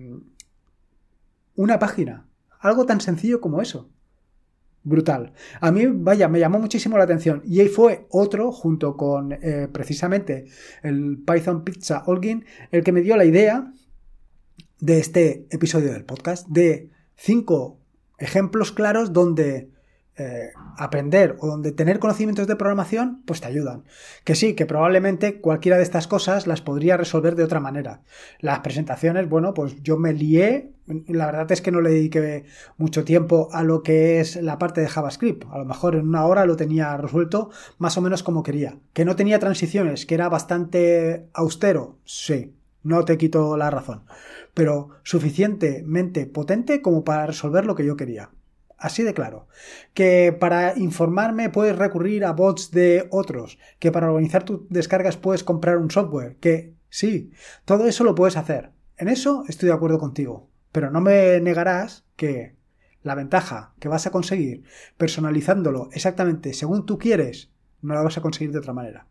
una 1.57 1.79
página. 1.79 2.29
Algo 2.61 2.87
tan 2.87 3.01
sencillo 3.01 3.41
como 3.41 3.61
eso. 3.61 3.91
Brutal. 4.83 5.33
A 5.61 5.73
mí, 5.73 5.87
vaya, 5.87 6.29
me 6.29 6.39
llamó 6.39 6.61
muchísimo 6.61 6.97
la 6.97 7.05
atención. 7.05 7.43
Y 7.45 7.61
ahí 7.61 7.69
fue 7.69 8.07
otro, 8.11 8.53
junto 8.53 8.97
con 8.97 9.33
eh, 9.33 9.69
precisamente 9.73 10.47
el 10.83 11.19
Python 11.27 11.65
Pizza 11.65 12.05
Olgin, 12.07 12.45
el 12.71 12.85
que 12.85 12.93
me 12.93 13.01
dio 13.01 13.17
la 13.17 13.25
idea 13.25 13.73
de 14.79 14.99
este 14.99 15.49
episodio 15.51 15.93
del 15.93 16.05
podcast, 16.05 16.47
de 16.49 16.91
cinco 17.17 17.81
ejemplos 18.19 18.71
claros 18.73 19.13
donde 19.13 19.71
eh, 20.19 20.53
aprender 20.79 21.37
o 21.41 21.47
donde 21.47 21.73
tener 21.73 21.99
conocimientos 21.99 22.47
de 22.47 22.57
programación, 22.57 23.23
pues 23.27 23.43
te 23.43 23.49
ayudan. 23.49 23.85
Que 24.25 24.35
sí, 24.35 24.55
que 24.55 24.65
probablemente 24.65 25.41
cualquiera 25.43 25.77
de 25.77 25.83
estas 25.83 26.07
cosas 26.07 26.47
las 26.47 26.63
podría 26.63 26.97
resolver 26.97 27.37
de 27.37 27.45
otra 27.45 27.61
manera. 27.61 28.03
Las 28.41 28.61
presentaciones, 28.61 29.29
bueno, 29.29 29.53
pues 29.53 29.83
yo 29.83 29.99
me 29.99 30.15
lié, 30.15 30.73
la 31.07 31.27
verdad 31.27 31.53
es 31.53 31.61
que 31.61 31.71
no 31.71 31.83
le 31.83 31.91
dediqué 31.91 32.47
mucho 32.79 33.05
tiempo 33.05 33.51
a 33.53 33.63
lo 33.63 33.83
que 33.83 34.21
es 34.21 34.37
la 34.37 34.59
parte 34.59 34.81
de 34.81 34.89
JavaScript. 34.89 35.45
A 35.51 35.59
lo 35.59 35.67
mejor 35.67 35.97
en 35.97 36.09
una 36.09 36.25
hora 36.25 36.47
lo 36.47 36.57
tenía 36.57 36.97
resuelto 36.97 37.51
más 37.77 37.99
o 37.99 38.01
menos 38.01 38.23
como 38.23 38.43
quería. 38.43 38.79
Que 38.95 39.05
no 39.05 39.17
tenía 39.17 39.39
transiciones, 39.39 40.07
que 40.07 40.15
era 40.15 40.31
bastante 40.31 41.29
austero, 41.35 41.99
sí, 42.05 42.55
no 42.83 43.05
te 43.05 43.19
quito 43.19 43.57
la 43.59 43.69
razón. 43.69 44.05
Pero 44.55 44.89
suficientemente 45.03 46.25
potente 46.25 46.81
como 46.81 47.05
para 47.05 47.27
resolver 47.27 47.67
lo 47.67 47.75
que 47.75 47.85
yo 47.85 47.97
quería. 47.97 48.31
Así 48.79 49.03
de 49.03 49.15
claro. 49.15 49.49
Que 49.95 50.37
para 50.39 50.77
informarme 50.77 51.51
puedes 51.51 51.77
recurrir 51.77 52.25
a 52.25 52.33
bots 52.33 52.71
de 52.71 53.09
otros. 53.11 53.59
Que 53.79 53.91
para 53.91 54.11
organizar 54.11 54.45
tus 54.45 54.69
descargas 54.69 55.17
puedes 55.17 55.45
comprar 55.45 55.79
un 55.79 55.91
software. 55.91 56.37
Que 56.37 56.75
sí, 56.89 57.33
todo 57.65 57.87
eso 57.87 58.05
lo 58.05 58.15
puedes 58.15 58.37
hacer. 58.37 58.73
En 58.99 59.09
eso 59.09 59.45
estoy 59.49 59.69
de 59.69 59.75
acuerdo 59.75 59.99
contigo. 59.99 60.51
Pero 60.73 60.91
no 60.91 61.01
me 61.01 61.41
negarás 61.41 62.05
que 62.17 62.57
la 63.03 63.15
ventaja 63.15 63.75
que 63.79 63.89
vas 63.89 64.07
a 64.07 64.11
conseguir 64.11 64.65
personalizándolo 64.97 65.89
exactamente 65.93 66.53
según 66.53 66.87
tú 66.87 66.99
quieres, 66.99 67.53
no 67.81 67.95
la 67.95 68.03
vas 68.03 68.19
a 68.19 68.21
conseguir 68.21 68.53
de 68.53 68.59
otra 68.59 68.73
manera. 68.73 69.07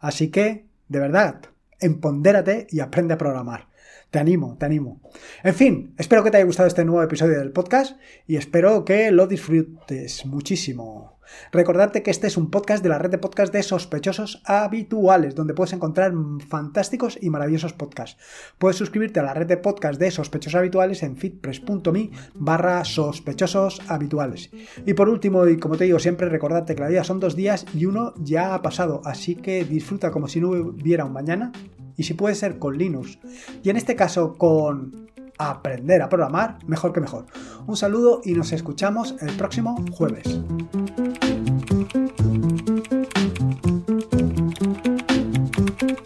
Así 0.00 0.28
que, 0.28 0.66
de 0.88 0.98
verdad, 0.98 1.40
empondérate 1.80 2.66
y 2.70 2.80
aprende 2.80 3.14
a 3.14 3.18
programar. 3.18 3.68
Te 4.10 4.18
animo, 4.18 4.56
te 4.58 4.66
animo. 4.66 5.00
En 5.42 5.54
fin, 5.54 5.94
espero 5.98 6.22
que 6.22 6.30
te 6.30 6.36
haya 6.36 6.46
gustado 6.46 6.68
este 6.68 6.84
nuevo 6.84 7.02
episodio 7.02 7.38
del 7.38 7.52
podcast 7.52 7.96
y 8.26 8.36
espero 8.36 8.84
que 8.84 9.10
lo 9.10 9.26
disfrutes 9.26 10.24
muchísimo. 10.26 11.18
Recordarte 11.52 12.02
que 12.02 12.10
este 12.10 12.26
es 12.26 12.36
un 12.36 12.50
podcast 12.50 12.82
de 12.82 12.88
la 12.88 12.98
red 12.98 13.10
de 13.10 13.18
podcast 13.18 13.52
de 13.52 13.62
sospechosos 13.62 14.42
habituales, 14.44 15.34
donde 15.34 15.54
puedes 15.54 15.72
encontrar 15.72 16.12
fantásticos 16.48 17.18
y 17.20 17.30
maravillosos 17.30 17.72
podcasts. 17.72 18.20
Puedes 18.58 18.76
suscribirte 18.76 19.20
a 19.20 19.24
la 19.24 19.34
red 19.34 19.46
de 19.46 19.56
podcast 19.56 19.98
de 19.98 20.10
sospechosos 20.10 20.58
habituales 20.58 21.02
en 21.02 21.16
fitpress.me 21.16 22.10
barra 22.34 22.84
sospechosos 22.84 23.80
habituales. 23.88 24.50
Y 24.86 24.94
por 24.94 25.08
último, 25.08 25.46
y 25.48 25.58
como 25.58 25.76
te 25.76 25.84
digo 25.84 25.98
siempre, 25.98 26.28
recordarte 26.28 26.74
que 26.74 26.82
la 26.82 26.88
vida 26.88 27.04
son 27.04 27.20
dos 27.20 27.36
días 27.36 27.66
y 27.74 27.86
uno 27.86 28.14
ya 28.18 28.54
ha 28.54 28.62
pasado, 28.62 29.00
así 29.04 29.34
que 29.34 29.64
disfruta 29.64 30.10
como 30.10 30.28
si 30.28 30.40
no 30.40 30.50
hubiera 30.50 31.04
un 31.04 31.12
mañana 31.12 31.52
y 31.96 32.04
si 32.04 32.14
puede 32.14 32.34
ser 32.34 32.58
con 32.58 32.76
Linux. 32.76 33.18
Y 33.62 33.70
en 33.70 33.76
este 33.76 33.96
caso 33.96 34.34
con 34.34 35.04
aprender 35.38 36.02
a 36.02 36.08
programar, 36.08 36.58
mejor 36.66 36.92
que 36.92 37.00
mejor. 37.00 37.26
Un 37.66 37.76
saludo 37.76 38.20
y 38.24 38.34
nos 38.34 38.52
escuchamos 38.52 39.14
el 39.20 39.36
próximo 39.36 39.84
jueves. 39.92 40.40